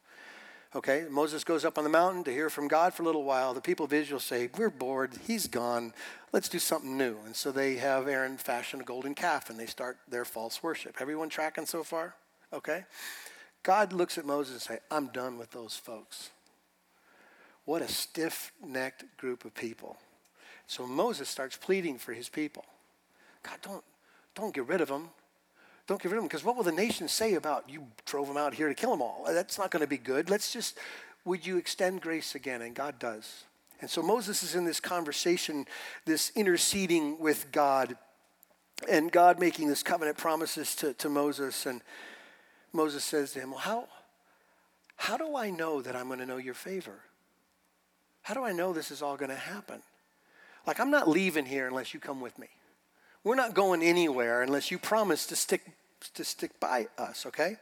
Okay, 0.75 1.05
Moses 1.07 1.43
goes 1.43 1.65
up 1.65 1.77
on 1.77 1.83
the 1.83 1.89
mountain 1.89 2.23
to 2.23 2.31
hear 2.31 2.49
from 2.49 2.67
God 2.67 2.95
for 2.95 3.03
a 3.03 3.05
little 3.05 3.23
while. 3.23 3.53
The 3.53 3.61
people 3.61 3.85
of 3.85 3.93
Israel 3.93 4.19
say, 4.19 4.49
We're 4.57 4.71
bored. 4.71 5.11
He's 5.27 5.45
gone. 5.45 5.93
Let's 6.31 6.49
do 6.49 6.57
something 6.57 6.97
new. 6.97 7.17
And 7.25 7.35
so 7.35 7.51
they 7.51 7.75
have 7.75 8.07
Aaron 8.07 8.37
fashion 8.37 8.81
a 8.81 8.83
golden 8.83 9.13
calf 9.13 9.51
and 9.51 9.59
they 9.59 9.67
start 9.67 9.97
their 10.09 10.25
false 10.25 10.63
worship. 10.63 10.97
Everyone 10.99 11.29
tracking 11.29 11.67
so 11.67 11.83
far? 11.83 12.15
Okay. 12.51 12.85
God 13.61 13.93
looks 13.93 14.17
at 14.17 14.25
Moses 14.25 14.53
and 14.53 14.61
say, 14.61 14.79
I'm 14.89 15.07
done 15.07 15.37
with 15.37 15.51
those 15.51 15.75
folks. 15.75 16.31
What 17.65 17.83
a 17.83 17.87
stiff 17.87 18.51
necked 18.65 19.05
group 19.17 19.45
of 19.45 19.53
people. 19.53 19.97
So 20.65 20.87
Moses 20.87 21.29
starts 21.29 21.55
pleading 21.55 21.99
for 21.99 22.13
his 22.13 22.29
people. 22.29 22.65
God, 23.43 23.59
don't, 23.61 23.83
don't 24.33 24.55
get 24.55 24.67
rid 24.67 24.81
of 24.81 24.87
them. 24.87 25.09
Don't 25.87 26.01
get 26.01 26.11
rid 26.11 26.17
of 26.17 26.23
them 26.23 26.27
because 26.27 26.43
what 26.43 26.55
will 26.55 26.63
the 26.63 26.71
nation 26.71 27.07
say 27.07 27.33
about 27.33 27.69
you 27.69 27.87
drove 28.05 28.27
them 28.27 28.37
out 28.37 28.53
here 28.53 28.69
to 28.69 28.73
kill 28.75 28.91
them 28.91 29.01
all? 29.01 29.25
That's 29.27 29.57
not 29.57 29.69
going 29.69 29.81
to 29.81 29.87
be 29.87 29.97
good. 29.97 30.29
Let's 30.29 30.53
just, 30.53 30.77
would 31.25 31.45
you 31.45 31.57
extend 31.57 32.01
grace 32.01 32.35
again? 32.35 32.61
And 32.61 32.73
God 32.73 32.99
does. 32.99 33.43
And 33.81 33.89
so 33.89 34.01
Moses 34.01 34.43
is 34.43 34.55
in 34.55 34.63
this 34.63 34.79
conversation, 34.79 35.65
this 36.05 36.31
interceding 36.35 37.19
with 37.19 37.51
God, 37.51 37.97
and 38.89 39.11
God 39.11 39.39
making 39.39 39.67
this 39.67 39.83
covenant 39.83 40.17
promises 40.17 40.73
to, 40.77 40.93
to 40.93 41.09
Moses. 41.09 41.65
And 41.65 41.81
Moses 42.71 43.03
says 43.03 43.33
to 43.33 43.41
him, 43.41 43.51
Well, 43.51 43.59
how, 43.59 43.87
how 44.95 45.17
do 45.17 45.35
I 45.35 45.49
know 45.49 45.81
that 45.81 45.97
I'm 45.97 46.07
going 46.07 46.19
to 46.19 46.25
know 46.25 46.37
your 46.37 46.53
favor? 46.53 47.01
How 48.21 48.33
do 48.33 48.45
I 48.45 48.53
know 48.53 48.71
this 48.71 48.89
is 48.89 49.01
all 49.01 49.17
going 49.17 49.31
to 49.31 49.35
happen? 49.35 49.81
Like, 50.65 50.79
I'm 50.79 50.91
not 50.91 51.09
leaving 51.09 51.45
here 51.45 51.67
unless 51.67 51.93
you 51.93 51.99
come 51.99 52.21
with 52.21 52.39
me. 52.39 52.47
We're 53.23 53.35
not 53.35 53.53
going 53.53 53.81
anywhere 53.81 54.41
unless 54.41 54.69
you 54.69 54.77
promise 54.77 55.25
to 55.27 55.35
stick, 55.35 55.61
to 56.15 56.23
stick 56.23 56.59
by 56.59 56.87
us, 56.97 57.25
okay? 57.25 57.57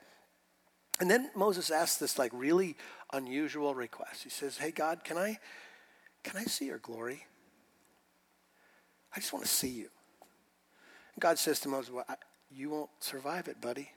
And 1.00 1.10
then 1.10 1.30
Moses 1.36 1.70
asks 1.70 1.98
this 1.98 2.18
like 2.18 2.32
really 2.34 2.76
unusual 3.14 3.76
request. 3.76 4.24
He 4.24 4.30
says, 4.30 4.58
Hey, 4.58 4.72
God, 4.72 5.04
can 5.04 5.18
I, 5.18 5.40
can 6.24 6.38
I 6.38 6.44
see 6.44 6.66
your 6.66 6.80
glory? 6.80 7.26
I 9.16 9.20
just 9.20 9.34
want 9.34 9.46
to 9.46 9.52
see 9.52 9.70
you. 9.70 9.90
And 11.16 11.22
God 11.22 11.38
says 11.38 11.60
to 11.62 11.70
Moses, 11.70 11.92
well, 11.92 12.06
I, 12.08 12.16
You 12.50 12.70
won't 12.70 12.90
survive 13.00 13.48
it, 13.48 13.60
buddy. 13.60 13.92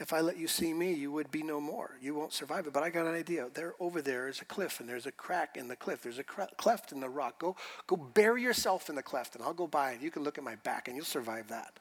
If 0.00 0.12
I 0.12 0.20
let 0.20 0.36
you 0.36 0.48
see 0.48 0.74
me, 0.74 0.92
you 0.92 1.12
would 1.12 1.30
be 1.30 1.44
no 1.44 1.60
more. 1.60 1.92
You 2.00 2.14
won't 2.14 2.32
survive 2.32 2.66
it. 2.66 2.72
But 2.72 2.82
I 2.82 2.90
got 2.90 3.06
an 3.06 3.14
idea. 3.14 3.48
There, 3.54 3.74
over 3.78 4.02
there 4.02 4.28
is 4.28 4.40
a 4.40 4.44
cliff, 4.44 4.80
and 4.80 4.88
there's 4.88 5.06
a 5.06 5.12
crack 5.12 5.56
in 5.56 5.68
the 5.68 5.76
cliff. 5.76 6.02
There's 6.02 6.18
a 6.18 6.24
cleft 6.24 6.90
in 6.90 6.98
the 6.98 7.08
rock. 7.08 7.38
Go, 7.38 7.56
go 7.86 7.96
bury 7.96 8.42
yourself 8.42 8.88
in 8.88 8.96
the 8.96 9.02
cleft, 9.02 9.36
and 9.36 9.44
I'll 9.44 9.54
go 9.54 9.68
by, 9.68 9.92
and 9.92 10.02
you 10.02 10.10
can 10.10 10.24
look 10.24 10.36
at 10.36 10.42
my 10.42 10.56
back, 10.56 10.88
and 10.88 10.96
you'll 10.96 11.06
survive 11.06 11.48
that. 11.48 11.78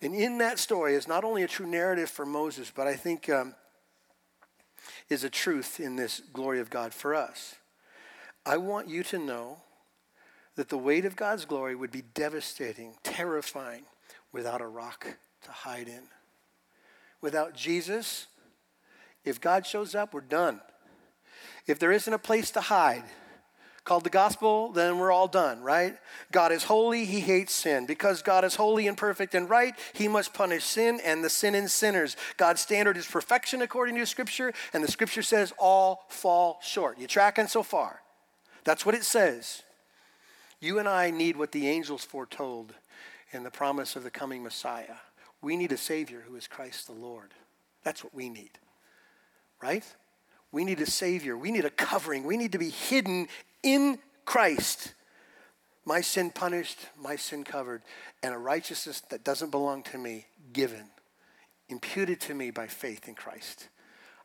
And 0.00 0.14
in 0.14 0.38
that 0.38 0.58
story 0.58 0.94
is 0.94 1.06
not 1.06 1.24
only 1.24 1.42
a 1.42 1.48
true 1.48 1.66
narrative 1.66 2.08
for 2.08 2.24
Moses, 2.24 2.72
but 2.74 2.86
I 2.86 2.94
think 2.94 3.28
um, 3.28 3.54
is 5.10 5.24
a 5.24 5.30
truth 5.30 5.78
in 5.78 5.96
this 5.96 6.22
glory 6.32 6.60
of 6.60 6.70
God 6.70 6.94
for 6.94 7.14
us. 7.14 7.56
I 8.46 8.56
want 8.56 8.88
you 8.88 9.02
to 9.04 9.18
know 9.18 9.58
that 10.56 10.70
the 10.70 10.78
weight 10.78 11.04
of 11.04 11.16
God's 11.16 11.44
glory 11.44 11.74
would 11.74 11.90
be 11.90 12.02
devastating, 12.14 12.94
terrifying, 13.02 13.82
without 14.32 14.62
a 14.62 14.66
rock 14.66 15.06
to 15.42 15.50
hide 15.50 15.88
in. 15.88 16.04
Without 17.20 17.54
Jesus, 17.54 18.26
if 19.24 19.40
God 19.40 19.66
shows 19.66 19.94
up, 19.94 20.14
we're 20.14 20.20
done. 20.20 20.60
If 21.66 21.78
there 21.78 21.92
isn't 21.92 22.12
a 22.12 22.18
place 22.18 22.50
to 22.52 22.60
hide, 22.60 23.04
called 23.84 24.04
the 24.04 24.10
gospel, 24.10 24.70
then 24.72 24.98
we're 24.98 25.10
all 25.10 25.28
done, 25.28 25.62
right? 25.62 25.96
God 26.32 26.52
is 26.52 26.64
holy, 26.64 27.04
he 27.04 27.20
hates 27.20 27.52
sin. 27.52 27.86
Because 27.86 28.22
God 28.22 28.44
is 28.44 28.54
holy 28.54 28.86
and 28.86 28.96
perfect 28.96 29.34
and 29.34 29.48
right, 29.48 29.74
he 29.92 30.06
must 30.06 30.34
punish 30.34 30.64
sin 30.64 31.00
and 31.04 31.24
the 31.24 31.30
sin 31.30 31.54
in 31.54 31.68
sinners. 31.68 32.16
God's 32.36 32.60
standard 32.60 32.96
is 32.96 33.06
perfection 33.06 33.62
according 33.62 33.96
to 33.96 34.06
scripture, 34.06 34.52
and 34.72 34.84
the 34.84 34.90
scripture 34.90 35.22
says 35.22 35.52
all 35.58 36.04
fall 36.08 36.58
short. 36.62 36.98
You 36.98 37.06
tracking 37.06 37.48
so 37.48 37.62
far? 37.62 38.00
That's 38.64 38.84
what 38.84 38.94
it 38.94 39.04
says. 39.04 39.62
You 40.60 40.78
and 40.78 40.88
I 40.88 41.10
need 41.10 41.36
what 41.36 41.52
the 41.52 41.68
angels 41.68 42.04
foretold 42.04 42.74
in 43.32 43.42
the 43.42 43.50
promise 43.50 43.96
of 43.96 44.04
the 44.04 44.10
coming 44.10 44.42
Messiah. 44.42 44.96
We 45.42 45.56
need 45.56 45.72
a 45.72 45.76
Savior 45.76 46.22
who 46.26 46.36
is 46.36 46.46
Christ 46.46 46.86
the 46.86 46.92
Lord. 46.92 47.32
That's 47.82 48.04
what 48.04 48.14
we 48.14 48.28
need, 48.28 48.50
right? 49.62 49.84
We 50.52 50.64
need 50.64 50.80
a 50.80 50.86
Savior. 50.86 51.36
We 51.36 51.50
need 51.50 51.64
a 51.64 51.70
covering. 51.70 52.24
We 52.24 52.36
need 52.36 52.52
to 52.52 52.58
be 52.58 52.70
hidden 52.70 53.28
in 53.62 53.98
Christ. 54.24 54.94
My 55.84 56.02
sin 56.02 56.30
punished, 56.30 56.78
my 57.00 57.16
sin 57.16 57.44
covered, 57.44 57.82
and 58.22 58.34
a 58.34 58.38
righteousness 58.38 59.00
that 59.10 59.24
doesn't 59.24 59.50
belong 59.50 59.82
to 59.84 59.98
me 59.98 60.26
given, 60.52 60.90
imputed 61.68 62.20
to 62.22 62.34
me 62.34 62.50
by 62.50 62.66
faith 62.66 63.08
in 63.08 63.14
Christ. 63.14 63.68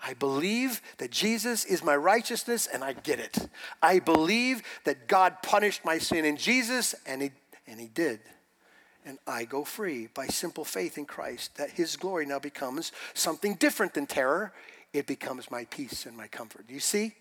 I 0.06 0.14
believe 0.14 0.82
that 0.98 1.12
Jesus 1.12 1.64
is 1.64 1.84
my 1.84 1.96
righteousness 1.96 2.68
and 2.68 2.84
I 2.84 2.94
get 2.94 3.20
it. 3.20 3.48
I 3.82 4.00
believe 4.00 4.62
that 4.84 5.08
God 5.08 5.42
punished 5.42 5.86
my 5.86 5.98
sin 5.98 6.26
in 6.26 6.36
Jesus 6.36 6.94
and 7.06 7.22
he, 7.22 7.32
and 7.66 7.80
he 7.80 7.88
did 7.88 8.20
and 9.06 9.20
I 9.28 9.46
go 9.46 9.64
free 9.64 10.08
by 10.14 10.28
simple 10.28 10.66
faith 10.66 10.98
in 10.98 11.06
Christ, 11.06 11.58
that 11.58 11.72
his 11.72 11.96
glory 11.96 12.26
now 12.26 12.40
becomes 12.40 12.92
something 13.14 13.54
different 13.56 13.94
than 13.94 14.08
terror. 14.08 14.52
It 14.94 15.06
becomes 15.06 15.52
my 15.52 15.66
peace 15.66 16.06
and 16.06 16.18
my 16.18 16.28
comfort. 16.28 16.68
Do 16.68 16.74
you 16.74 16.80
see? 16.80 17.14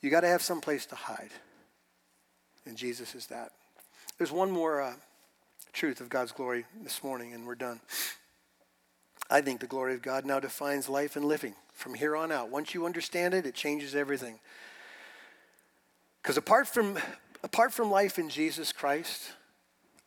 You 0.00 0.10
got 0.10 0.20
to 0.20 0.28
have 0.28 0.42
some 0.42 0.60
place 0.60 0.86
to 0.86 0.94
hide. 0.94 1.30
And 2.66 2.76
Jesus 2.76 3.14
is 3.14 3.26
that. 3.26 3.50
There's 4.16 4.30
one 4.30 4.50
more 4.50 4.80
uh, 4.80 4.94
truth 5.72 6.00
of 6.00 6.08
God's 6.08 6.32
glory 6.32 6.64
this 6.82 7.02
morning, 7.02 7.34
and 7.34 7.46
we're 7.46 7.54
done. 7.54 7.80
I 9.30 9.40
think 9.40 9.60
the 9.60 9.66
glory 9.66 9.94
of 9.94 10.02
God 10.02 10.24
now 10.24 10.40
defines 10.40 10.88
life 10.88 11.16
and 11.16 11.24
living 11.24 11.54
from 11.72 11.94
here 11.94 12.16
on 12.16 12.30
out. 12.32 12.50
Once 12.50 12.74
you 12.74 12.86
understand 12.86 13.34
it, 13.34 13.44
it 13.44 13.54
changes 13.54 13.94
everything. 13.94 14.38
Because 16.22 16.36
apart 16.36 16.68
from, 16.68 16.98
apart 17.42 17.72
from 17.72 17.90
life 17.90 18.18
in 18.18 18.28
Jesus 18.28 18.72
Christ, 18.72 19.32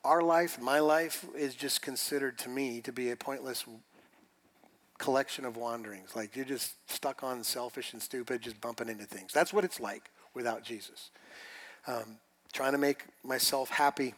our 0.04 0.22
life, 0.22 0.60
my 0.60 0.80
life, 0.80 1.26
is 1.36 1.56
just 1.56 1.82
considered 1.82 2.38
to 2.40 2.50
me 2.50 2.82
to 2.82 2.92
be 2.92 3.12
a 3.12 3.16
pointless 3.16 3.66
collection 4.98 5.46
of 5.46 5.58
wanderings. 5.58 6.16
Like 6.16 6.36
you're 6.36 6.46
just 6.46 6.76
stuck 6.90 7.24
on 7.24 7.44
selfish 7.44 7.94
and 7.94 8.02
stupid, 8.02 8.42
just 8.42 8.62
bumping 8.62 8.90
into 8.90 9.06
things. 9.06 9.34
That's 9.34 9.54
what 9.54 9.64
it's 9.64 9.80
like 9.80 10.10
without 10.34 10.64
Jesus. 10.64 11.10
Um, 11.88 12.18
trying 12.54 12.74
to 12.74 12.78
make 12.78 13.06
myself 13.24 13.70
happy. 13.70 14.14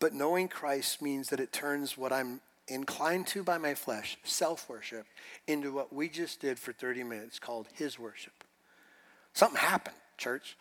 But 0.00 0.12
knowing 0.12 0.48
Christ 0.48 1.00
means 1.00 1.28
that 1.28 1.38
it 1.38 1.52
turns 1.52 1.96
what 1.96 2.12
I'm 2.12 2.40
inclined 2.66 3.26
to 3.28 3.42
by 3.44 3.58
my 3.58 3.74
flesh, 3.74 4.18
self 4.24 4.68
worship, 4.68 5.06
into 5.46 5.72
what 5.72 5.92
we 5.92 6.08
just 6.08 6.40
did 6.40 6.58
for 6.58 6.72
30 6.72 7.04
minutes 7.04 7.38
called 7.38 7.68
His 7.74 7.98
worship. 7.98 8.44
Something 9.32 9.60
happened, 9.60 9.96
church. 10.18 10.56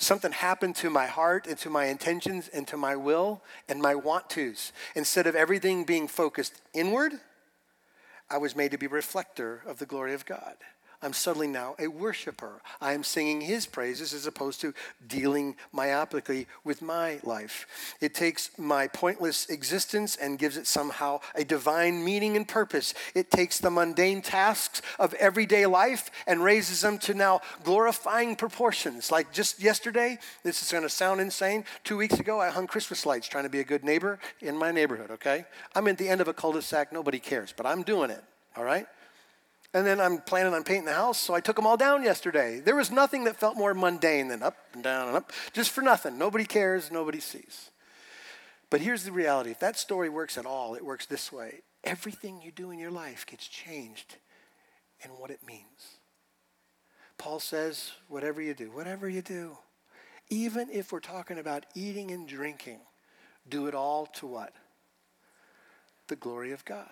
Something 0.00 0.32
happened 0.32 0.76
to 0.76 0.88
my 0.88 1.06
heart 1.06 1.46
and 1.46 1.58
to 1.58 1.68
my 1.68 1.84
intentions 1.84 2.48
and 2.48 2.66
to 2.68 2.78
my 2.78 2.96
will 2.96 3.42
and 3.68 3.82
my 3.82 3.94
want 3.94 4.30
tos. 4.30 4.72
Instead 4.94 5.26
of 5.26 5.36
everything 5.36 5.84
being 5.84 6.08
focused 6.08 6.62
inward, 6.72 7.12
I 8.30 8.38
was 8.38 8.56
made 8.56 8.70
to 8.70 8.78
be 8.78 8.86
reflector 8.86 9.62
of 9.66 9.78
the 9.78 9.84
glory 9.84 10.14
of 10.14 10.24
God. 10.24 10.56
I'm 11.02 11.14
suddenly 11.14 11.46
now 11.46 11.76
a 11.78 11.88
worshiper. 11.88 12.60
I 12.78 12.92
am 12.92 13.04
singing 13.04 13.40
his 13.40 13.64
praises 13.64 14.12
as 14.12 14.26
opposed 14.26 14.60
to 14.60 14.74
dealing 15.06 15.56
myopically 15.74 16.46
with 16.62 16.82
my 16.82 17.20
life. 17.22 17.96
It 18.02 18.12
takes 18.12 18.50
my 18.58 18.86
pointless 18.86 19.48
existence 19.48 20.16
and 20.16 20.38
gives 20.38 20.58
it 20.58 20.66
somehow 20.66 21.20
a 21.34 21.42
divine 21.42 22.04
meaning 22.04 22.36
and 22.36 22.46
purpose. 22.46 22.92
It 23.14 23.30
takes 23.30 23.58
the 23.58 23.70
mundane 23.70 24.20
tasks 24.20 24.82
of 24.98 25.14
everyday 25.14 25.64
life 25.64 26.10
and 26.26 26.44
raises 26.44 26.82
them 26.82 26.98
to 26.98 27.14
now 27.14 27.40
glorifying 27.64 28.36
proportions. 28.36 29.10
Like 29.10 29.32
just 29.32 29.62
yesterday, 29.62 30.18
this 30.42 30.62
is 30.62 30.70
going 30.70 30.82
to 30.82 30.90
sound 30.90 31.22
insane. 31.22 31.64
Two 31.82 31.96
weeks 31.96 32.20
ago, 32.20 32.38
I 32.40 32.50
hung 32.50 32.66
Christmas 32.66 33.06
lights 33.06 33.26
trying 33.26 33.44
to 33.44 33.50
be 33.50 33.60
a 33.60 33.64
good 33.64 33.84
neighbor 33.84 34.18
in 34.40 34.54
my 34.54 34.70
neighborhood, 34.70 35.10
okay? 35.12 35.46
I'm 35.74 35.88
at 35.88 35.96
the 35.96 36.10
end 36.10 36.20
of 36.20 36.28
a 36.28 36.34
cul 36.34 36.52
de 36.52 36.60
sac, 36.60 36.92
nobody 36.92 37.18
cares, 37.18 37.54
but 37.56 37.64
I'm 37.64 37.82
doing 37.84 38.10
it, 38.10 38.22
all 38.54 38.64
right? 38.64 38.86
And 39.72 39.86
then 39.86 40.00
I'm 40.00 40.18
planning 40.18 40.52
on 40.52 40.64
painting 40.64 40.86
the 40.86 40.94
house, 40.94 41.18
so 41.18 41.32
I 41.32 41.40
took 41.40 41.56
them 41.56 41.66
all 41.66 41.76
down 41.76 42.02
yesterday. 42.02 42.58
There 42.58 42.74
was 42.74 42.90
nothing 42.90 43.24
that 43.24 43.36
felt 43.36 43.56
more 43.56 43.72
mundane 43.72 44.28
than 44.28 44.42
up 44.42 44.56
and 44.72 44.82
down 44.82 45.08
and 45.08 45.16
up, 45.16 45.32
just 45.52 45.70
for 45.70 45.82
nothing. 45.82 46.18
Nobody 46.18 46.44
cares, 46.44 46.90
nobody 46.90 47.20
sees. 47.20 47.70
But 48.68 48.80
here's 48.80 49.04
the 49.04 49.12
reality 49.12 49.50
if 49.50 49.60
that 49.60 49.78
story 49.78 50.08
works 50.08 50.36
at 50.38 50.46
all, 50.46 50.74
it 50.74 50.84
works 50.84 51.06
this 51.06 51.32
way 51.32 51.62
everything 51.82 52.42
you 52.42 52.50
do 52.50 52.70
in 52.70 52.78
your 52.78 52.90
life 52.90 53.24
gets 53.26 53.46
changed 53.48 54.16
in 55.02 55.10
what 55.12 55.30
it 55.30 55.40
means. 55.46 55.98
Paul 57.16 57.40
says, 57.40 57.92
whatever 58.08 58.40
you 58.40 58.54
do, 58.54 58.70
whatever 58.70 59.08
you 59.08 59.22
do, 59.22 59.56
even 60.28 60.68
if 60.70 60.92
we're 60.92 61.00
talking 61.00 61.38
about 61.38 61.66
eating 61.74 62.10
and 62.10 62.26
drinking, 62.26 62.80
do 63.48 63.66
it 63.66 63.74
all 63.74 64.06
to 64.06 64.26
what? 64.26 64.52
The 66.08 66.16
glory 66.16 66.52
of 66.52 66.64
God. 66.64 66.88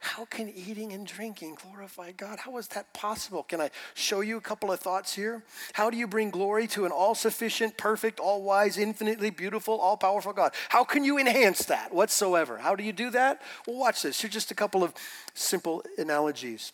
How 0.00 0.24
can 0.24 0.48
eating 0.48 0.94
and 0.94 1.06
drinking 1.06 1.58
glorify 1.62 2.12
God? 2.12 2.38
How 2.38 2.56
is 2.56 2.68
that 2.68 2.92
possible? 2.94 3.42
Can 3.42 3.60
I 3.60 3.70
show 3.92 4.22
you 4.22 4.38
a 4.38 4.40
couple 4.40 4.72
of 4.72 4.80
thoughts 4.80 5.14
here? 5.14 5.44
How 5.74 5.90
do 5.90 5.98
you 5.98 6.06
bring 6.06 6.30
glory 6.30 6.66
to 6.68 6.86
an 6.86 6.90
all 6.90 7.14
sufficient, 7.14 7.76
perfect, 7.76 8.18
all 8.18 8.42
wise, 8.42 8.78
infinitely 8.78 9.28
beautiful, 9.28 9.78
all 9.78 9.98
powerful 9.98 10.32
God? 10.32 10.54
How 10.70 10.84
can 10.84 11.04
you 11.04 11.18
enhance 11.18 11.66
that 11.66 11.92
whatsoever? 11.92 12.56
How 12.56 12.74
do 12.74 12.82
you 12.82 12.94
do 12.94 13.10
that? 13.10 13.42
Well, 13.66 13.76
watch 13.76 14.00
this. 14.00 14.18
Here's 14.18 14.32
just 14.32 14.50
a 14.50 14.54
couple 14.54 14.82
of 14.82 14.94
simple 15.34 15.84
analogies. 15.98 16.72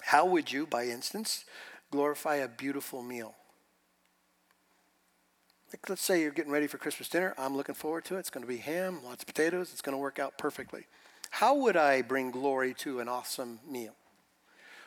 How 0.00 0.26
would 0.26 0.50
you, 0.50 0.66
by 0.66 0.88
instance, 0.88 1.44
glorify 1.92 2.36
a 2.36 2.48
beautiful 2.48 3.04
meal? 3.04 3.36
Like, 5.72 5.88
let's 5.88 6.02
say 6.02 6.20
you're 6.20 6.32
getting 6.32 6.52
ready 6.52 6.66
for 6.66 6.78
Christmas 6.78 7.08
dinner. 7.08 7.34
I'm 7.38 7.56
looking 7.56 7.76
forward 7.76 8.04
to 8.06 8.16
it. 8.16 8.18
It's 8.18 8.30
going 8.30 8.42
to 8.42 8.48
be 8.48 8.58
ham, 8.58 8.98
lots 9.04 9.22
of 9.22 9.28
potatoes. 9.28 9.70
It's 9.72 9.80
going 9.80 9.94
to 9.94 10.00
work 10.00 10.18
out 10.18 10.36
perfectly. 10.38 10.86
How 11.32 11.54
would 11.54 11.78
I 11.78 12.02
bring 12.02 12.30
glory 12.30 12.74
to 12.80 13.00
an 13.00 13.08
awesome 13.08 13.58
meal? 13.66 13.94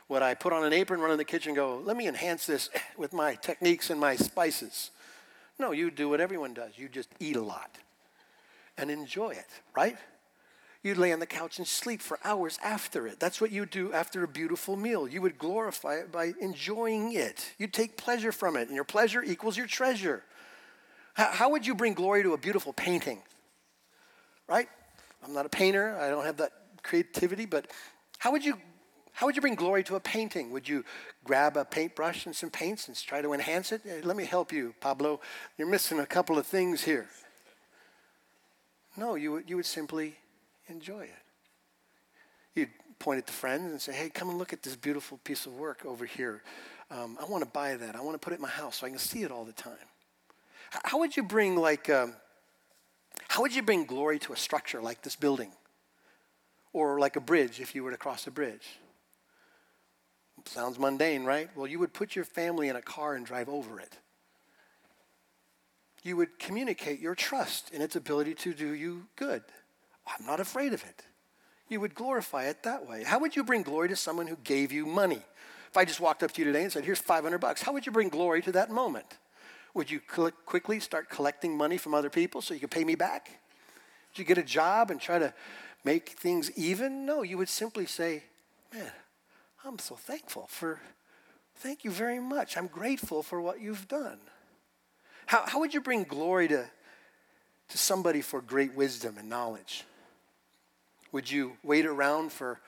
Would 0.10 0.22
I 0.22 0.36
put 0.36 0.54
on 0.54 0.64
an 0.64 0.74
apron, 0.74 1.02
run 1.02 1.10
in 1.10 1.18
the 1.18 1.26
kitchen, 1.26 1.56
go, 1.56 1.82
let 1.84 1.98
me 1.98 2.08
enhance 2.08 2.46
this 2.46 2.70
with 2.98 3.14
my 3.14 3.34
techniques 3.34 3.90
and 3.90 4.00
my 4.00 4.16
spices? 4.16 4.92
No, 5.58 5.72
you 5.72 5.90
do 5.90 6.08
what 6.08 6.22
everyone 6.22 6.54
does. 6.54 6.78
You 6.78 6.88
just 6.88 7.10
eat 7.20 7.36
a 7.36 7.42
lot 7.42 7.80
and 8.78 8.92
enjoy 8.92 9.32
it, 9.32 9.48
right? 9.76 9.98
You'd 10.84 11.00
lay 11.00 11.12
on 11.12 11.20
the 11.20 11.26
couch 11.26 11.58
and 11.58 11.68
sleep 11.68 12.00
for 12.00 12.20
hours 12.24 12.60
after 12.64 13.08
it. 13.08 13.20
That's 13.20 13.42
what 13.42 13.52
you 13.52 13.66
do 13.66 13.92
after 13.92 14.24
a 14.24 14.28
beautiful 14.28 14.76
meal. 14.76 15.08
You 15.08 15.24
would 15.24 15.40
glorify 15.40 15.96
it 15.96 16.12
by 16.12 16.34
enjoying 16.40 17.14
it. 17.14 17.54
You'd 17.58 17.74
take 17.74 17.98
pleasure 17.98 18.32
from 18.32 18.56
it, 18.56 18.68
and 18.68 18.76
your 18.76 18.84
pleasure 18.84 19.24
equals 19.24 19.58
your 19.58 19.66
treasure. 19.66 20.24
How 21.16 21.50
would 21.50 21.66
you 21.66 21.74
bring 21.74 21.96
glory 21.96 22.22
to 22.22 22.34
a 22.34 22.38
beautiful 22.38 22.72
painting? 22.72 23.24
Right? 24.48 24.70
I'm 25.26 25.34
not 25.34 25.46
a 25.46 25.50
painter. 25.50 25.98
I 26.00 26.10
don't 26.10 26.26
have 26.26 26.38
that 26.38 26.52
creativity, 26.84 27.46
but 27.46 27.68
how 28.20 28.32
would 28.32 28.46
you 28.46 28.58
how 29.14 29.26
would 29.26 29.36
you 29.38 29.42
bring 29.42 29.56
glory 29.56 29.82
to 29.86 29.96
a 29.96 30.00
painting? 30.00 30.52
Would 30.52 30.68
you 30.68 30.84
grab 31.24 31.56
a 31.56 31.64
paintbrush 31.64 32.26
and 32.26 32.36
some 32.36 32.50
paints 32.50 32.90
and 32.90 32.98
try 32.98 33.22
to 33.22 33.32
enhance 33.32 33.72
it? 33.72 34.06
Let 34.06 34.18
me 34.18 34.26
help 34.26 34.52
you, 34.52 34.76
Pablo. 34.82 35.22
You're 35.58 35.70
missing 35.70 36.00
a 36.00 36.06
couple 36.06 36.38
of 36.38 36.46
things 36.46 36.84
here. 36.84 37.08
No, 38.98 39.16
you 39.16 39.32
would, 39.32 39.50
you 39.50 39.56
would 39.56 39.66
simply 39.66 40.16
enjoy 40.68 41.04
it. 41.04 41.24
You'd 42.56 42.72
point 43.00 43.20
at 43.20 43.26
the 43.26 43.32
friends 43.32 43.72
and 43.72 43.82
say, 43.82 43.94
hey, 43.94 44.10
come 44.10 44.30
and 44.30 44.38
look 44.38 44.52
at 44.52 44.64
this 44.64 44.76
beautiful 44.76 45.18
piece 45.24 45.46
of 45.46 45.54
work 45.54 45.86
over 45.86 46.06
here. 46.06 46.44
Um, 46.92 47.18
I 47.22 47.24
want 47.24 47.42
to 47.44 47.50
buy 47.50 47.76
that. 47.76 47.96
I 47.96 48.02
want 48.02 48.16
to 48.16 48.20
put 48.20 48.34
it 48.34 48.38
in 48.38 48.42
my 48.42 48.50
house 48.50 48.80
so 48.80 48.86
I 48.86 48.90
can 48.90 49.00
see 49.00 49.24
it 49.24 49.32
all 49.32 49.46
the 49.46 49.54
time. 49.54 49.74
How 50.84 51.00
would 51.00 51.16
you 51.16 51.24
bring, 51.24 51.56
like, 51.56 51.90
um, 51.90 52.16
how 53.36 53.42
would 53.42 53.54
you 53.54 53.64
bring 53.64 53.84
glory 53.84 54.18
to 54.20 54.32
a 54.32 54.38
structure 54.38 54.82
like 54.82 55.02
this 55.02 55.18
building? 55.18 55.52
Or 56.72 57.02
like 57.02 57.18
a 57.18 57.20
bridge 57.20 57.60
if 57.60 57.76
you 57.76 57.84
were 57.84 57.92
to 57.92 57.98
cross 57.98 58.26
a 58.28 58.32
bridge? 58.32 58.80
Sounds 60.46 60.80
mundane, 60.80 61.26
right? 61.26 61.50
Well, 61.54 61.68
you 61.68 61.78
would 61.80 61.92
put 61.92 62.16
your 62.16 62.24
family 62.24 62.70
in 62.70 62.78
a 62.78 62.82
car 62.82 63.14
and 63.14 63.26
drive 63.26 63.50
over 63.50 63.78
it. 63.78 63.98
You 66.02 66.16
would 66.16 66.40
communicate 66.40 67.02
your 67.02 67.14
trust 67.14 67.74
in 67.74 67.82
its 67.82 67.98
ability 67.98 68.36
to 68.36 68.54
do 68.54 68.74
you 68.74 69.08
good. 69.18 69.44
I'm 70.08 70.26
not 70.26 70.40
afraid 70.40 70.72
of 70.72 70.86
it. 70.86 71.04
You 71.68 71.82
would 71.82 71.94
glorify 71.94 72.46
it 72.46 72.64
that 72.64 72.88
way. 72.88 73.04
How 73.04 73.20
would 73.20 73.36
you 73.36 73.44
bring 73.44 73.64
glory 73.64 73.90
to 73.90 73.98
someone 73.98 74.28
who 74.28 74.38
gave 74.46 74.72
you 74.72 74.86
money? 74.86 75.22
If 75.70 75.76
I 75.76 75.84
just 75.84 76.00
walked 76.00 76.24
up 76.24 76.32
to 76.32 76.40
you 76.40 76.46
today 76.46 76.64
and 76.64 76.72
said, 76.72 76.86
Here's 76.86 77.00
500 77.00 77.38
bucks, 77.40 77.62
how 77.62 77.74
would 77.74 77.86
you 77.86 77.92
bring 77.92 78.08
glory 78.08 78.42
to 78.44 78.54
that 78.54 78.70
moment? 78.70 79.18
Would 79.76 79.92
you 79.92 80.00
quickly 80.46 80.80
start 80.80 81.10
collecting 81.10 81.56
money 81.56 81.78
from 81.78 81.94
other 81.94 82.10
people 82.10 82.42
so 82.42 82.54
you 82.54 82.62
could 82.62 82.72
pay 82.72 82.86
me 82.86 82.96
back? 82.96 83.30
Would 84.10 84.20
you 84.20 84.26
get 84.26 84.38
a 84.38 84.44
job 84.44 84.90
and 84.90 85.00
try 85.00 85.20
to 85.20 85.34
make 85.84 86.10
things 86.10 86.50
even? 86.58 87.06
No, 87.06 87.22
you 87.24 87.38
would 87.38 87.50
simply 87.50 87.86
say, 87.86 88.24
Man, 88.74 88.92
I'm 89.66 89.78
so 89.78 89.96
thankful 89.96 90.48
for, 90.48 90.80
thank 91.58 91.84
you 91.84 91.92
very 91.92 92.20
much. 92.20 92.58
I'm 92.58 92.68
grateful 92.68 93.22
for 93.22 93.42
what 93.42 93.62
you've 93.62 93.88
done. 93.88 94.20
How, 95.28 95.44
how 95.46 95.60
would 95.60 95.74
you 95.74 95.82
bring 95.82 96.04
glory 96.04 96.48
to, 96.48 96.66
to 97.70 97.78
somebody 97.78 98.22
for 98.22 98.42
great 98.42 98.76
wisdom 98.76 99.18
and 99.18 99.30
knowledge? 99.30 99.84
Would 101.12 101.30
you 101.30 101.58
wait 101.64 101.86
around 101.86 102.32
for 102.32 102.60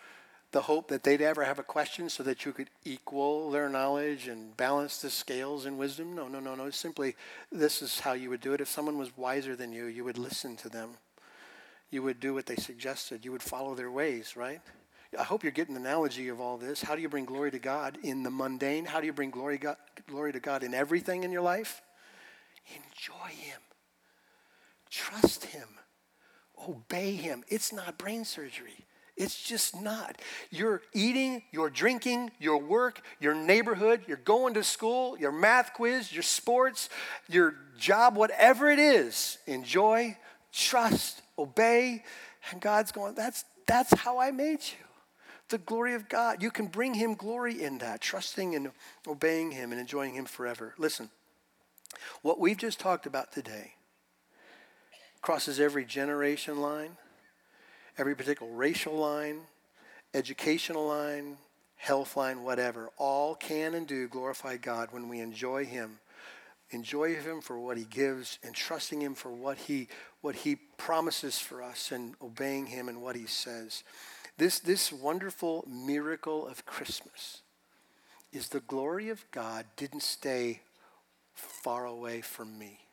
the 0.52 0.62
hope 0.62 0.88
that 0.88 1.04
they'd 1.04 1.22
ever 1.22 1.44
have 1.44 1.60
a 1.60 1.64
question 1.64 2.10
so 2.10 2.24
that 2.24 2.46
you 2.46 2.54
could 2.54 2.70
equal 2.86 3.52
their 3.52 3.70
knowledge 3.70 4.28
and 4.28 4.56
balance 4.56 5.02
the 5.02 5.10
scales 5.10 5.66
in 5.66 5.78
wisdom? 5.78 6.16
No, 6.16 6.28
no, 6.28 6.40
no, 6.40 6.56
no. 6.56 6.70
Simply, 6.70 7.16
this 7.52 7.82
is 7.82 8.00
how 8.00 8.14
you 8.14 8.30
would 8.30 8.42
do 8.42 8.54
it. 8.54 8.62
If 8.62 8.70
someone 8.70 8.98
was 8.98 9.16
wiser 9.18 9.56
than 9.56 9.72
you, 9.72 9.86
you 9.86 10.04
would 10.04 10.18
listen 10.18 10.56
to 10.58 10.70
them. 10.70 10.92
You 11.90 12.04
would 12.04 12.20
do 12.20 12.34
what 12.34 12.46
they 12.46 12.56
suggested. 12.56 13.24
You 13.24 13.32
would 13.32 13.44
follow 13.44 13.76
their 13.76 13.92
ways, 13.92 14.36
right? 14.36 14.62
I 15.18 15.24
hope 15.24 15.44
you're 15.44 15.52
getting 15.52 15.74
the 15.74 15.80
analogy 15.80 16.28
of 16.28 16.42
all 16.42 16.58
this. 16.58 16.82
How 16.82 16.96
do 16.96 17.02
you 17.02 17.10
bring 17.10 17.26
glory 17.26 17.52
to 17.52 17.60
God 17.60 17.98
in 18.04 18.24
the 18.24 18.32
mundane? 18.32 18.86
How 18.86 19.00
do 19.00 19.06
you 19.06 19.14
bring 19.14 19.30
glory, 19.30 19.58
God, 19.58 19.78
glory 20.08 20.34
to 20.34 20.40
God 20.40 20.64
in 20.64 20.74
everything 20.74 21.24
in 21.24 21.32
your 21.32 21.42
life? 21.42 21.82
Enjoy 22.68 23.30
Him, 23.30 23.62
trust 24.90 25.46
Him, 25.46 25.68
obey 26.68 27.14
Him. 27.14 27.44
It's 27.48 27.72
not 27.72 27.98
brain 27.98 28.26
surgery. 28.26 28.86
It's 29.18 29.42
just 29.42 29.82
not. 29.82 30.22
You're 30.52 30.84
eating, 30.94 31.42
you're 31.52 31.72
drinking, 31.72 32.30
your 32.40 32.60
work, 32.60 33.02
your 33.20 33.34
neighborhood, 33.34 34.04
you're 34.08 34.18
going 34.18 34.54
to 34.54 34.64
school, 34.64 35.18
your 35.18 35.32
math 35.32 35.74
quiz, 35.74 36.14
your 36.14 36.24
sports, 36.24 36.88
your 37.28 37.56
job, 37.80 38.16
whatever 38.16 38.70
it 38.70 38.78
is. 38.78 39.40
Enjoy, 39.48 40.16
trust, 40.54 41.24
obey. 41.38 42.04
And 42.52 42.62
God's 42.62 42.92
going, 42.92 43.16
that's, 43.16 43.44
that's 43.66 43.92
how 44.02 44.20
I 44.20 44.30
made 44.30 44.60
you. 44.60 44.86
The 45.50 45.58
glory 45.58 45.96
of 45.96 46.08
God. 46.10 46.44
You 46.44 46.52
can 46.52 46.68
bring 46.68 46.94
Him 46.94 47.16
glory 47.16 47.64
in 47.64 47.80
that, 47.80 48.02
trusting 48.02 48.54
and 48.54 48.72
obeying 49.08 49.50
Him 49.52 49.72
and 49.72 49.82
enjoying 49.82 50.14
Him 50.14 50.26
forever. 50.26 50.76
Listen, 50.78 51.10
what 52.22 52.40
we've 52.40 52.58
just 52.58 52.80
talked 52.80 53.08
about 53.08 53.32
today 53.32 53.74
crosses 55.22 55.60
every 55.60 55.86
generation 55.86 56.62
line 56.62 56.98
every 57.98 58.16
particular 58.16 58.52
racial 58.52 58.96
line, 58.96 59.42
educational 60.14 60.88
line, 60.88 61.38
health 61.76 62.16
line, 62.16 62.44
whatever, 62.44 62.90
all 62.98 63.36
can 63.36 63.74
and 63.74 63.88
do 63.88 64.08
glorify 64.08 64.58
God 64.58 64.90
when 64.92 65.10
we 65.10 65.20
enjoy 65.20 65.66
Him. 65.66 66.00
Enjoy 66.72 67.16
Him 67.16 67.42
for 67.42 67.60
what 67.60 67.78
He 67.78 67.86
gives 67.86 68.40
and 68.44 68.54
trusting 68.54 69.02
Him 69.02 69.16
for 69.16 69.32
what 69.32 69.58
He, 69.58 69.88
what 70.22 70.36
he 70.36 70.56
promises 70.78 71.40
for 71.40 71.62
us 71.62 71.92
and 71.92 72.16
obeying 72.22 72.68
Him 72.68 72.90
and 72.90 73.02
what 73.02 73.16
He 73.16 73.26
says. 73.26 73.84
This, 74.38 74.60
this 74.60 74.92
wonderful 74.92 75.66
miracle 75.68 76.48
of 76.48 76.66
Christmas 76.66 77.42
is 78.32 78.50
the 78.50 78.60
glory 78.60 79.10
of 79.10 79.26
God 79.32 79.66
didn't 79.76 80.04
stay 80.04 80.62
far 81.34 81.86
away 81.86 82.22
from 82.22 82.58
me 82.60 82.87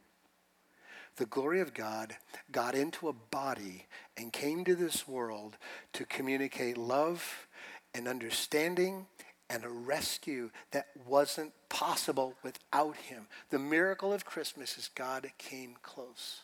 the 1.17 1.27
glory 1.27 1.61
of 1.61 1.75
God 1.75 2.17
got 2.51 2.75
into 2.75 3.09
a 3.09 3.13
body 3.13 3.87
and 4.17 4.33
came 4.33 4.65
to 4.65 4.75
this 4.75 5.07
world 5.07 5.57
to 5.93 6.05
communicate 6.05 6.77
love 6.77 7.47
and 7.95 8.09
understanding 8.09 9.07
and 9.51 9.65
a 9.65 9.69
rescue 9.69 10.51
that 10.73 10.87
wasn't 11.07 11.53
possible 11.69 12.35
without 12.43 12.97
him. 12.97 13.27
The 13.51 13.59
miracle 13.59 14.13
of 14.13 14.25
Christmas 14.25 14.79
is 14.79 14.89
God 14.95 15.31
came 15.39 15.77
close. 15.83 16.41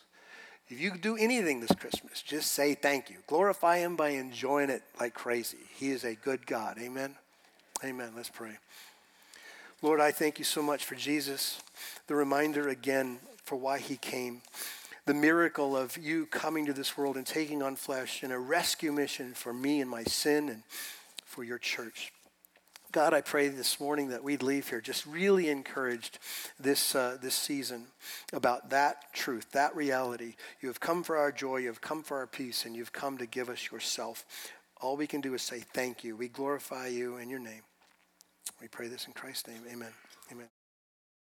If 0.69 0.79
you 0.79 0.91
do 0.97 1.17
anything 1.17 1.59
this 1.59 1.75
Christmas, 1.77 2.21
just 2.21 2.51
say 2.51 2.75
thank 2.75 3.09
you. 3.09 3.17
Glorify 3.27 3.79
him 3.79 3.97
by 3.97 4.09
enjoying 4.09 4.69
it 4.69 4.83
like 4.99 5.13
crazy. 5.13 5.57
He 5.75 5.91
is 5.91 6.05
a 6.05 6.15
good 6.15 6.47
God. 6.47 6.77
Amen. 6.79 7.15
Amen. 7.83 8.11
Let's 8.15 8.29
pray. 8.29 8.57
Lord, 9.81 9.99
I 9.99 10.11
thank 10.11 10.37
you 10.37 10.45
so 10.45 10.61
much 10.61 10.85
for 10.85 10.95
Jesus. 10.95 11.61
The 12.07 12.15
reminder 12.15 12.69
again 12.69 13.19
for 13.51 13.57
why 13.57 13.79
he 13.79 13.97
came. 13.97 14.41
The 15.05 15.13
miracle 15.13 15.75
of 15.75 15.97
you 15.97 16.25
coming 16.25 16.65
to 16.67 16.73
this 16.73 16.97
world 16.97 17.17
and 17.17 17.27
taking 17.27 17.61
on 17.61 17.75
flesh 17.75 18.23
in 18.23 18.31
a 18.31 18.39
rescue 18.39 18.93
mission 18.93 19.33
for 19.33 19.51
me 19.51 19.81
and 19.81 19.89
my 19.89 20.05
sin 20.05 20.47
and 20.47 20.63
for 21.25 21.43
your 21.43 21.57
church. 21.57 22.13
God, 22.93 23.13
I 23.13 23.19
pray 23.19 23.49
this 23.49 23.77
morning 23.77 24.07
that 24.07 24.23
we'd 24.23 24.41
leave 24.41 24.69
here 24.69 24.79
just 24.79 25.05
really 25.05 25.49
encouraged 25.49 26.17
this, 26.61 26.95
uh, 26.95 27.17
this 27.21 27.35
season 27.35 27.87
about 28.31 28.69
that 28.69 29.13
truth, 29.13 29.51
that 29.51 29.75
reality. 29.75 30.35
You 30.61 30.69
have 30.69 30.79
come 30.79 31.03
for 31.03 31.17
our 31.17 31.33
joy, 31.33 31.57
you 31.57 31.67
have 31.67 31.81
come 31.81 32.03
for 32.03 32.19
our 32.19 32.27
peace, 32.27 32.63
and 32.63 32.73
you've 32.73 32.93
come 32.93 33.17
to 33.17 33.25
give 33.25 33.49
us 33.49 33.69
yourself. 33.69 34.23
All 34.79 34.95
we 34.95 35.07
can 35.07 35.19
do 35.19 35.33
is 35.33 35.41
say 35.41 35.59
thank 35.59 36.05
you. 36.05 36.15
We 36.15 36.29
glorify 36.29 36.87
you 36.87 37.17
in 37.17 37.29
your 37.29 37.39
name. 37.39 37.63
We 38.61 38.69
pray 38.69 38.87
this 38.87 39.07
in 39.07 39.11
Christ's 39.11 39.49
name. 39.49 39.63
Amen. 39.69 39.91
Amen. 40.31 40.47